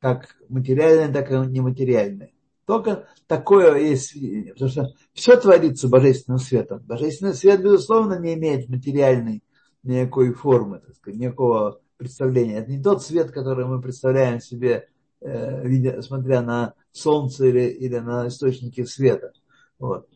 как 0.00 0.36
материальное, 0.48 1.12
так 1.12 1.30
и 1.30 1.50
нематериальное. 1.50 2.32
Только 2.64 3.08
такое 3.26 3.76
есть 3.78 4.06
сведение, 4.10 4.52
потому 4.52 4.70
что 4.70 4.94
все 5.12 5.36
творится 5.36 5.88
божественным 5.88 6.38
светом. 6.38 6.80
Божественный 6.86 7.34
свет, 7.34 7.62
безусловно, 7.62 8.18
не 8.18 8.34
имеет 8.34 8.68
материальной 8.68 9.42
никакой 9.82 10.32
формы, 10.32 10.80
так 10.80 10.94
сказать, 10.94 11.18
никакого 11.18 11.80
представления. 11.96 12.58
Это 12.58 12.70
не 12.70 12.82
тот 12.82 13.02
свет, 13.02 13.30
который 13.30 13.66
мы 13.66 13.80
представляем 13.80 14.40
себе, 14.40 14.88
э, 15.20 15.66
видя, 15.66 16.00
смотря 16.02 16.42
на 16.42 16.74
солнце 16.92 17.46
или, 17.46 17.68
или 17.68 17.98
на 17.98 18.28
источники 18.28 18.84
света. 18.84 19.32
Вот. 19.78 20.08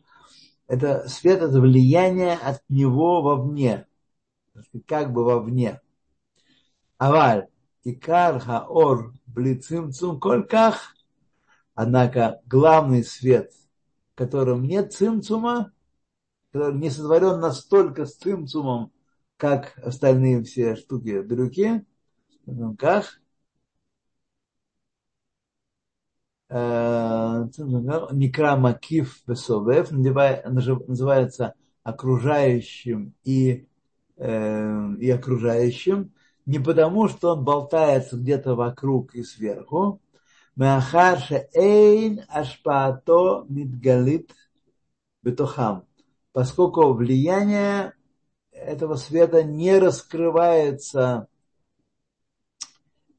Это 0.67 1.07
свет, 1.07 1.41
это 1.41 1.59
влияние 1.59 2.33
от 2.33 2.61
него 2.69 3.21
вовне, 3.21 3.85
как 4.87 5.13
бы 5.13 5.23
вовне. 5.23 5.81
Аваль, 6.97 7.47
икар 7.83 8.39
хаор 8.39 9.13
блицимцум 9.35 10.19
кольках, 10.19 10.95
однако 11.75 12.41
главный 12.47 13.03
свет, 13.03 13.51
в 14.13 14.17
котором 14.17 14.63
нет 14.63 14.93
цимцума, 14.93 15.73
который 16.51 16.79
не 16.79 16.89
сотворен 16.89 17.39
настолько 17.39 18.05
с 18.05 18.15
цимцумом, 18.15 18.91
как 19.37 19.77
остальные 19.77 20.43
все 20.43 20.77
штуки 20.77 21.21
дрюки, 21.21 21.85
как 22.79 23.19
э, 26.49 27.47
Никра 28.13 28.55
Макиф 28.55 29.21
Бесовев 29.27 29.91
называется 29.91 31.55
окружающим 31.83 33.13
и, 33.25 33.67
э, 34.15 34.95
и 34.99 35.09
окружающим, 35.09 36.13
не 36.45 36.59
потому, 36.59 37.07
что 37.07 37.33
он 37.33 37.43
болтается 37.43 38.17
где-то 38.17 38.55
вокруг 38.55 39.15
и 39.15 39.23
сверху, 39.23 40.01
Махарша 40.55 41.49
эйн 41.53 42.21
ашпаато 42.29 43.45
мидгалит 43.49 44.31
бетухам, 45.21 45.85
поскольку 46.31 46.93
влияние 46.93 47.93
этого 48.51 48.95
света 48.95 49.43
не 49.43 49.77
раскрывается 49.77 51.27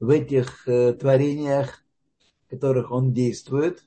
в 0.01 0.09
этих 0.09 0.67
э, 0.69 0.93
творениях, 0.95 1.85
в 2.47 2.51
которых 2.51 2.91
он 2.91 3.13
действует. 3.13 3.85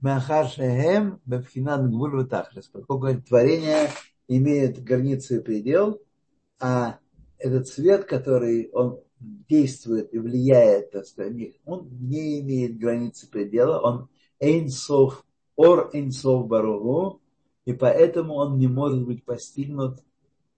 Махар 0.00 0.46
Шехем 0.48 1.20
Бабхинат 1.24 1.88
Гвуль 1.90 2.26
Тахлис. 2.28 2.66
Поскольку 2.66 3.20
творение 3.22 3.90
имеет 4.28 4.82
границы 4.82 5.38
и 5.38 5.40
предел, 5.40 6.00
а 6.60 6.98
этот 7.38 7.68
свет, 7.68 8.04
который 8.04 8.70
он 8.72 9.00
действует 9.20 10.12
и 10.14 10.18
влияет, 10.18 10.92
так 10.92 11.06
сказать, 11.06 11.34
он 11.64 11.88
не 12.00 12.40
имеет 12.40 12.78
границы 12.78 13.28
предела, 13.28 13.80
он 13.80 14.08
Эйнсов, 14.40 15.24
Ор 15.56 15.90
Эйнсов 15.92 16.46
Баругу, 16.46 17.20
и 17.64 17.72
поэтому 17.72 18.34
он 18.34 18.58
не 18.58 18.68
может 18.68 19.04
быть 19.04 19.24
постигнут 19.24 20.00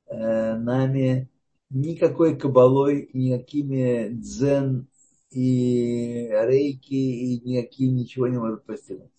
э, 0.07 0.57
нами 0.57 1.31
никакой 1.71 2.37
кабалой, 2.37 3.11
никакими 3.13 4.09
дзен 4.11 4.89
и 5.31 6.29
рейки, 6.31 6.95
и 6.95 7.41
никаким 7.41 7.97
ничего 7.97 8.27
не 8.27 8.39
может 8.39 8.65
постигнуть. 8.65 9.11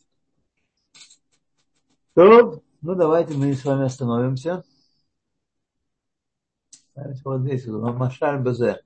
Ну 2.15 2.95
давайте 2.95 3.35
мы 3.35 3.53
с 3.53 3.63
вами 3.63 3.85
остановимся. 3.85 4.63
Вот 7.23 7.41
здесь, 7.41 7.65
Машаль 7.65 8.41
Базе. 8.41 8.81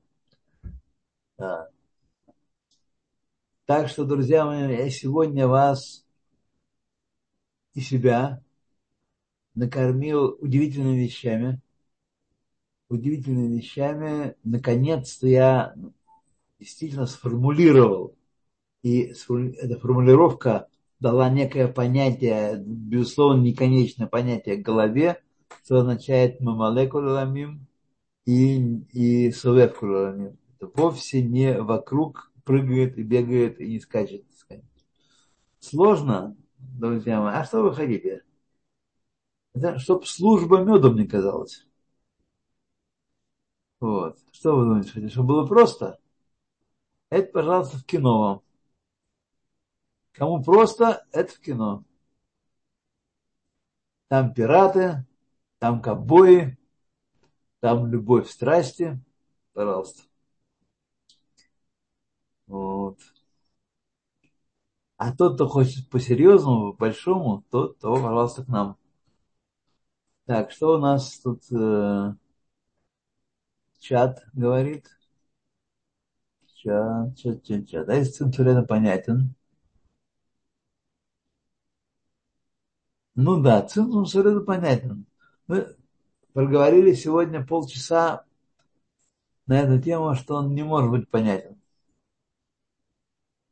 Да. 1.38 1.70
Так 3.66 3.89
что, 3.89 4.05
друзья 4.05 4.45
мои, 4.45 4.74
я 4.74 4.89
сегодня 4.89 5.47
вас 5.47 6.05
и 7.74 7.82
себя 7.82 8.41
накормил 9.53 10.38
удивительными 10.39 11.01
вещами. 11.01 11.61
Удивительными 12.88 13.57
вещами. 13.57 14.36
Наконец-то 14.43 15.28
я 15.28 15.76
действительно 16.59 17.07
сформулировал. 17.07 18.16
И 18.82 19.13
эта 19.57 19.78
формулировка 19.80 20.70
дала 20.99 21.30
некое 21.30 21.68
понятие, 21.68 22.63
безусловно, 22.66 23.41
неконечное 23.41 24.07
понятие 24.07 24.57
голове, 24.57 25.22
что 25.63 25.80
означает 25.80 26.39
мамалекуламим 26.39 27.68
и, 28.26 28.57
и 28.91 29.32
сувевкуламим. 29.32 30.38
Это 30.57 30.71
вовсе 30.73 31.21
не 31.21 31.61
вокруг 31.61 32.32
прыгает 32.43 32.97
и 32.97 33.03
бегает 33.03 33.59
и 33.59 33.67
не 33.67 33.80
скачет. 33.80 34.26
Сложно, 35.59 36.36
друзья 36.59 37.21
мои. 37.21 37.34
А 37.34 37.43
что 37.43 37.63
вы 37.63 37.73
хотите? 37.73 38.23
Это, 39.53 39.80
чтобы 39.80 40.05
служба 40.05 40.63
медом 40.63 40.95
не 40.95 41.07
казалась. 41.07 41.65
Вот. 43.80 44.19
Что 44.32 44.55
вы 44.55 44.65
думаете, 44.65 44.91
хотите? 44.91 45.11
Чтобы 45.11 45.30
было 45.30 45.47
просто? 45.47 45.99
Это, 47.09 47.32
пожалуйста, 47.32 47.78
в 47.78 47.86
кино 47.86 48.19
вам. 48.19 48.41
Кому 50.11 50.43
просто, 50.43 51.05
это 51.11 51.34
в 51.34 51.39
кино. 51.39 51.84
Там 54.07 54.34
пираты, 54.34 55.05
там 55.57 55.82
ковбои, 55.82 56.57
там 57.66 57.88
любовь, 57.88 58.30
страсти. 58.30 59.01
Пожалуйста. 59.53 60.03
Вот. 62.47 62.99
А 64.97 65.13
тот, 65.13 65.36
кто 65.36 65.47
хочет 65.47 65.89
по-серьезному, 65.89 66.74
по-большому, 66.74 67.45
тот, 67.49 67.80
то, 67.80 67.93
пожалуйста, 67.95 68.43
к 68.43 68.49
нам. 68.49 68.76
Так, 70.26 70.51
что 70.51 70.76
у 70.76 70.78
нас 70.78 71.20
тут 71.20 71.41
э, 71.51 72.13
чат 73.80 74.22
говорит? 74.34 74.86
Чат, 76.59 77.09
чат, 77.20 77.38
чат, 77.45 77.61
чат. 77.70 77.89
А 77.89 77.93
если 77.95 78.11
Центурион 78.13 78.66
понятен? 78.66 79.36
Ну 83.16 83.41
да, 83.41 83.68
совершенно 83.68 84.41
понятен. 84.41 85.05
Мы 85.47 85.76
проговорили 86.36 86.92
сегодня 86.94 87.46
полчаса 87.46 88.26
на 89.48 89.62
эту 89.62 89.82
тему, 89.82 90.16
что 90.16 90.36
он 90.36 90.54
не 90.54 90.64
может 90.64 90.92
быть 90.92 91.10
понятен. 91.10 91.58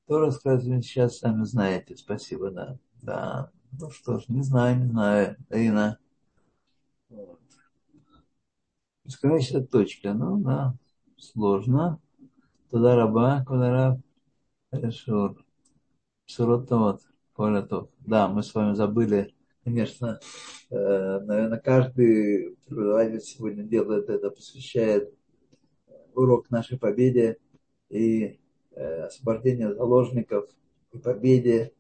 Кто 0.04 0.20
рассказывает 0.20 0.84
сейчас, 0.84 1.20
сами 1.20 1.46
знаете. 1.46 1.96
Спасибо, 1.96 2.52
да. 2.52 2.78
Да. 3.02 3.52
Ну 3.80 3.90
что 3.90 4.20
ж, 4.20 4.26
не 4.28 4.44
знаю, 4.44 4.80
не 4.80 4.90
знаю. 4.90 5.38
Ирина. 5.50 5.98
Вот. 7.08 7.40
Бесконечная 9.06 9.64
точка. 9.64 10.14
Ну 10.14 10.40
да, 10.40 10.76
сложно. 11.18 12.02
Туда 12.70 12.98
раба, 12.98 13.46
куда 13.46 13.72
раб. 13.72 14.00
Суротот. 16.26 17.02
Полетов. 17.34 17.90
Да, 18.00 18.28
мы 18.28 18.44
с 18.44 18.54
вами 18.54 18.76
забыли 18.76 19.34
конечно, 19.64 20.20
э, 20.70 21.20
наверное, 21.20 21.60
каждый 21.60 22.56
преподаватель 22.66 23.22
сегодня 23.22 23.64
делает 23.64 24.10
это, 24.10 24.30
посвящает 24.30 25.14
урок 26.14 26.50
нашей 26.50 26.78
победе 26.78 27.38
и 27.90 28.40
э, 28.72 29.04
освобождению 29.04 29.76
заложников 29.76 30.50
и 30.92 30.98
победе. 30.98 31.74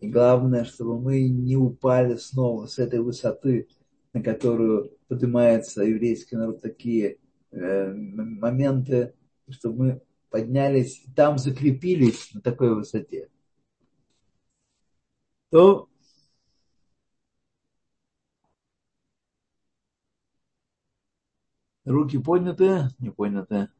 И 0.00 0.08
главное, 0.08 0.64
чтобы 0.64 1.00
мы 1.00 1.28
не 1.28 1.56
упали 1.56 2.16
снова 2.16 2.66
с 2.66 2.78
этой 2.78 3.00
высоты, 3.00 3.68
на 4.12 4.22
которую 4.22 4.92
поднимается 5.08 5.82
еврейский 5.82 6.36
народ, 6.36 6.60
такие 6.60 7.18
э, 7.50 7.92
моменты, 7.92 9.14
чтобы 9.48 9.78
мы 9.78 10.02
поднялись 10.30 11.02
и 11.04 11.10
там 11.12 11.38
закрепились 11.38 12.32
на 12.34 12.40
такой 12.40 12.74
высоте. 12.74 13.30
То 15.50 15.87
Руки 21.88 22.18
подняты, 22.18 22.90
не 22.98 23.10
подняты. 23.10 23.70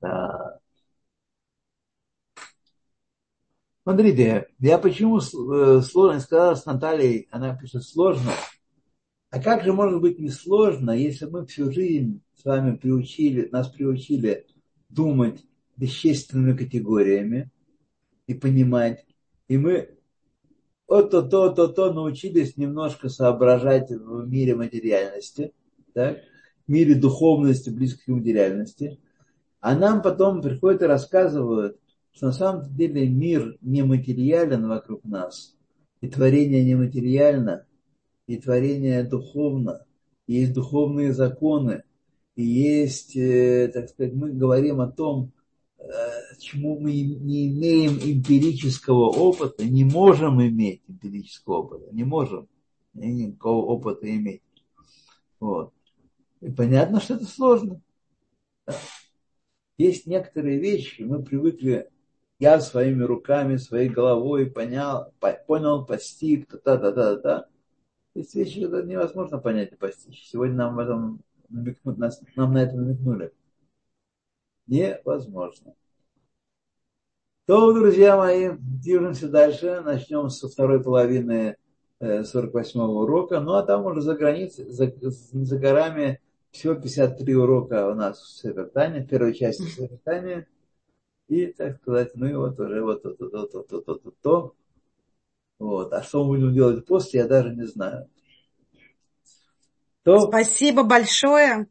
Да. 0.00 0.58
Смотрите, 3.84 4.48
я 4.58 4.78
почему 4.78 5.18
э, 5.18 5.80
сложно 5.82 6.18
сказала 6.18 6.56
с 6.56 6.66
Натальей, 6.66 7.28
она 7.30 7.56
пишет 7.56 7.84
сложно. 7.84 8.32
А 9.30 9.40
как 9.40 9.62
же 9.62 9.72
может 9.72 10.00
быть 10.00 10.18
не 10.18 10.30
сложно, 10.30 10.90
если 10.90 11.26
мы 11.26 11.46
всю 11.46 11.70
жизнь 11.70 12.22
с 12.34 12.44
вами 12.44 12.74
приучили, 12.74 13.48
нас 13.52 13.68
приучили 13.68 14.48
думать 14.88 15.44
вещественными 15.76 16.56
категориями 16.56 17.52
и 18.26 18.34
понимать, 18.34 19.06
и 19.46 19.58
мы 19.58 19.96
вот-то, 20.92 21.22
то-то, 21.22 21.68
то 21.68 21.90
научились 21.90 22.58
немножко 22.58 23.08
соображать 23.08 23.90
в 23.90 24.28
мире 24.28 24.54
материальности, 24.54 25.54
так? 25.94 26.18
в 26.66 26.70
мире 26.70 26.94
духовности, 26.96 27.70
близкой 27.70 28.04
к 28.04 28.08
материальности. 28.08 29.00
А 29.60 29.74
нам 29.74 30.02
потом 30.02 30.42
приходят 30.42 30.82
и 30.82 30.86
рассказывают, 30.86 31.78
что 32.12 32.26
на 32.26 32.32
самом 32.32 32.74
деле 32.74 33.08
мир 33.08 33.56
нематериален 33.62 34.68
вокруг 34.68 35.02
нас, 35.04 35.56
и 36.02 36.08
творение 36.08 36.62
нематериально, 36.62 37.64
и 38.26 38.36
творение 38.36 39.02
духовно, 39.02 39.86
и 40.26 40.34
есть 40.34 40.52
духовные 40.52 41.14
законы, 41.14 41.84
и 42.36 42.42
есть, 42.42 43.16
э, 43.16 43.70
так 43.72 43.88
сказать, 43.88 44.12
мы 44.12 44.32
говорим 44.32 44.82
о 44.82 44.90
том, 44.90 45.32
Э, 45.82 46.11
чему 46.42 46.78
мы 46.78 46.92
не 46.92 47.48
имеем 47.48 47.98
эмпирического 47.98 49.08
опыта, 49.08 49.64
не 49.64 49.84
можем 49.84 50.42
иметь 50.42 50.82
эмпирического 50.88 51.58
опыта, 51.58 51.94
не 51.94 52.04
можем 52.04 52.48
никакого 52.94 53.64
опыта 53.66 54.08
иметь. 54.14 54.42
Вот. 55.40 55.72
И 56.40 56.50
понятно, 56.50 57.00
что 57.00 57.14
это 57.14 57.24
сложно. 57.24 57.80
Есть 59.78 60.06
некоторые 60.06 60.58
вещи, 60.58 61.02
мы 61.02 61.22
привыкли, 61.22 61.88
я 62.38 62.60
своими 62.60 63.02
руками, 63.02 63.56
своей 63.56 63.88
головой 63.88 64.50
понял, 64.50 65.12
понял, 65.46 65.84
постиг, 65.84 66.50
та-та-та-та-та. 66.50 67.46
Есть 68.14 68.34
вещи, 68.34 68.62
которые 68.62 68.88
невозможно 68.88 69.38
понять 69.38 69.72
и 69.72 69.76
постичь. 69.76 70.28
Сегодня 70.28 70.56
нам, 70.56 70.76
в 70.76 70.78
этом 70.80 71.20
намекну, 71.48 71.96
нам 72.36 72.52
на 72.52 72.62
это 72.62 72.76
намекнули 72.76 73.32
невозможно. 74.66 75.74
То, 77.44 77.72
друзья 77.72 78.16
мои, 78.16 78.50
движемся 78.56 79.28
дальше. 79.28 79.80
Начнем 79.84 80.30
со 80.30 80.48
второй 80.48 80.80
половины 80.80 81.56
48-го 82.00 82.82
э, 82.82 83.02
урока. 83.02 83.40
Ну, 83.40 83.54
а 83.54 83.64
там 83.64 83.84
уже 83.84 84.00
за 84.00 84.14
границей, 84.14 84.66
за, 84.70 84.92
за 85.00 85.58
горами 85.58 86.20
всего 86.52 86.74
53 86.74 87.34
урока 87.34 87.88
у 87.90 87.94
нас 87.94 88.20
в 88.20 88.40
Севертане, 88.40 89.04
первой 89.04 89.34
части 89.34 89.62
Севертания. 89.62 90.46
И, 91.28 91.46
так 91.46 91.78
сказать, 91.78 92.14
мы 92.14 92.36
вот 92.36 92.60
уже 92.60 92.80
вот 92.80 93.02
то, 93.02 93.10
то, 93.14 93.28
то, 93.28 93.62
то, 93.62 93.80
то, 93.80 93.94
то, 93.94 94.12
то. 94.22 94.54
Вот. 95.58 95.92
А 95.92 96.02
что 96.02 96.22
мы 96.22 96.36
будем 96.36 96.54
делать 96.54 96.86
после, 96.86 97.20
я 97.20 97.26
даже 97.26 97.50
не 97.54 97.66
знаю. 97.66 98.08
То... 100.04 100.20
Спасибо 100.28 100.84
большое. 100.84 101.66